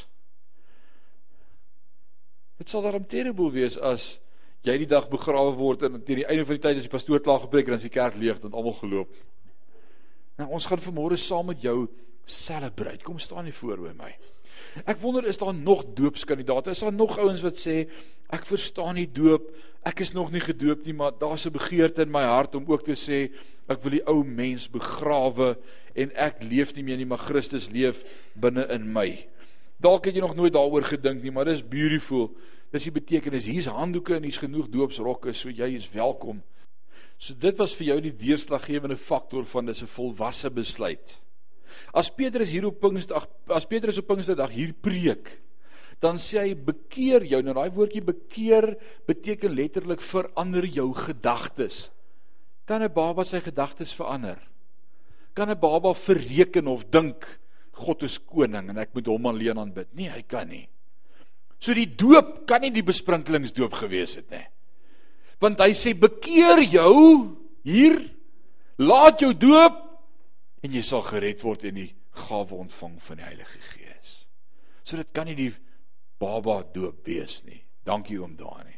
Dit 2.61 2.69
sal 2.71 2.85
daarom 2.85 3.07
terrible 3.09 3.49
wees 3.51 3.75
as 3.77 4.13
jy 4.61 4.75
die 4.83 4.89
dag 4.89 5.07
begrawe 5.09 5.55
word 5.57 5.87
en 5.87 5.99
teen 6.05 6.21
die 6.21 6.27
einde 6.29 6.45
van 6.45 6.59
die 6.59 6.63
tyd 6.63 6.77
as 6.77 6.85
die 6.85 6.93
pastoor 6.93 7.23
klaar 7.25 7.41
gepreek 7.47 7.67
en 7.67 7.79
as 7.79 7.87
die 7.87 7.93
kerk 7.93 8.19
leeg 8.21 8.39
dan 8.43 8.53
almal 8.53 8.77
geloop. 8.77 9.09
Nou 10.37 10.47
ons 10.55 10.67
gaan 10.69 10.83
vanmôre 10.83 11.17
saam 11.19 11.49
met 11.49 11.63
jou 11.65 11.89
celebrate. 12.29 13.03
Kom 13.03 13.19
staan 13.19 13.49
hier 13.49 13.57
voor 13.57 13.81
by 13.87 13.95
my. 13.97 14.11
Ek 14.85 14.99
wonder 15.01 15.25
is 15.27 15.37
daar 15.37 15.53
nog 15.53 15.85
doopskandidate? 15.95 16.69
Is 16.69 16.79
daar 16.79 16.93
nog 16.93 17.17
ouens 17.19 17.41
wat 17.41 17.59
sê 17.59 17.85
ek 18.31 18.45
verstaan 18.45 18.95
nie 18.95 19.07
doop. 19.11 19.49
Ek 19.83 19.99
is 19.99 20.13
nog 20.13 20.31
nie 20.31 20.41
gedoop 20.41 20.85
nie, 20.85 20.93
maar 20.93 21.11
daar's 21.11 21.45
'n 21.45 21.51
begeerte 21.51 22.01
in 22.01 22.11
my 22.11 22.23
hart 22.23 22.55
om 22.55 22.65
ook 22.67 22.83
te 22.83 22.95
sê 22.95 23.31
ek 23.67 23.83
wil 23.83 23.91
die 23.91 24.07
ou 24.07 24.23
mens 24.23 24.69
begrawe 24.69 25.57
en 25.95 26.11
ek 26.15 26.43
leef 26.43 26.75
nie 26.75 26.83
meer 26.83 26.97
nie, 26.97 27.05
maar 27.05 27.17
Christus 27.17 27.69
leef 27.69 28.03
binne 28.35 28.67
in 28.69 28.91
my. 28.93 29.27
Dalk 29.79 30.05
het 30.05 30.15
jy 30.15 30.21
nog 30.21 30.35
nooit 30.35 30.53
daaroor 30.53 30.83
gedink 30.83 31.23
nie, 31.23 31.31
maar 31.31 31.45
dis 31.45 31.67
beautiful 31.67 32.31
Dis 32.71 32.87
die 32.87 32.93
betekenis 32.95 33.49
hier's 33.51 33.67
handdoeke 33.67 34.15
en 34.15 34.23
hier's 34.23 34.39
genoeg 34.39 34.69
doopsrokke, 34.71 35.33
so 35.35 35.51
jy 35.51 35.73
is 35.75 35.89
welkom. 35.91 36.39
So 37.19 37.35
dit 37.35 37.57
was 37.59 37.73
vir 37.75 37.89
jou 37.89 37.97
die 38.05 38.13
deurslaggewende 38.15 38.95
faktor 38.97 39.43
van 39.45 39.67
dis 39.67 39.83
'n 39.83 39.91
volwasse 39.91 40.49
besluit. 40.49 41.19
As 41.93 42.11
Petrus 42.13 42.49
hier 42.49 42.65
op 42.65 42.79
Pinksterdag, 42.79 43.27
as 43.47 43.65
Petrus 43.65 43.97
op 44.01 44.07
Pinksterdag 44.07 44.51
hier 44.55 44.73
preek, 44.73 45.41
dan 46.01 46.17
sê 46.17 46.41
hy 46.41 46.53
bekeer 46.57 47.25
jou. 47.29 47.41
Nou 47.45 47.53
daai 47.53 47.73
woordjie 47.73 48.01
bekeer 48.03 48.73
beteken 49.07 49.53
letterlik 49.53 50.01
verander 50.01 50.65
jou 50.65 50.89
gedagtes. 50.97 51.89
Kan 52.65 52.81
'n 52.81 52.93
baba 52.93 53.23
sy 53.23 53.39
gedagtes 53.39 53.93
verander? 53.93 54.39
Kan 55.35 55.49
'n 55.49 55.59
baba 55.59 55.93
verreken 55.93 56.67
of 56.67 56.89
dink 56.89 57.39
God 57.71 58.03
is 58.03 58.17
koning 58.17 58.69
en 58.69 58.77
ek 58.77 58.93
moet 58.93 59.07
hom 59.07 59.25
alleen 59.25 59.57
aanbid? 59.57 59.87
Nee, 59.93 60.09
hy 60.09 60.21
kan 60.21 60.47
nie. 60.47 60.67
So 61.59 61.73
die 61.73 61.85
doop 61.85 62.47
kan 62.47 62.61
nie 62.61 62.71
die 62.71 62.85
besprinklingsdoop 62.85 63.73
gewees 63.73 64.15
het 64.15 64.29
nie. 64.31 64.45
Want 65.39 65.59
hy 65.59 65.71
sê 65.73 65.93
bekeer 65.97 66.61
jou 66.61 67.37
hier, 67.63 68.09
laat 68.77 69.21
jou 69.21 69.33
doop 69.33 69.90
en 70.61 70.75
jy 70.75 70.83
sal 70.85 71.03
gered 71.07 71.41
word 71.43 71.65
en 71.69 71.79
die 71.79 71.89
gawe 72.27 72.57
ontvang 72.65 72.99
van 73.07 73.21
die 73.21 73.25
Heilige 73.25 73.61
Gees. 73.71 74.15
So 74.83 74.97
dit 74.99 75.11
kan 75.15 75.29
nie 75.29 75.37
die 75.37 75.53
baba 76.21 76.61
doop 76.73 77.05
wees 77.07 77.41
nie. 77.47 77.61
Dankie 77.85 78.19
oom 78.21 78.35
Dani. 78.37 78.77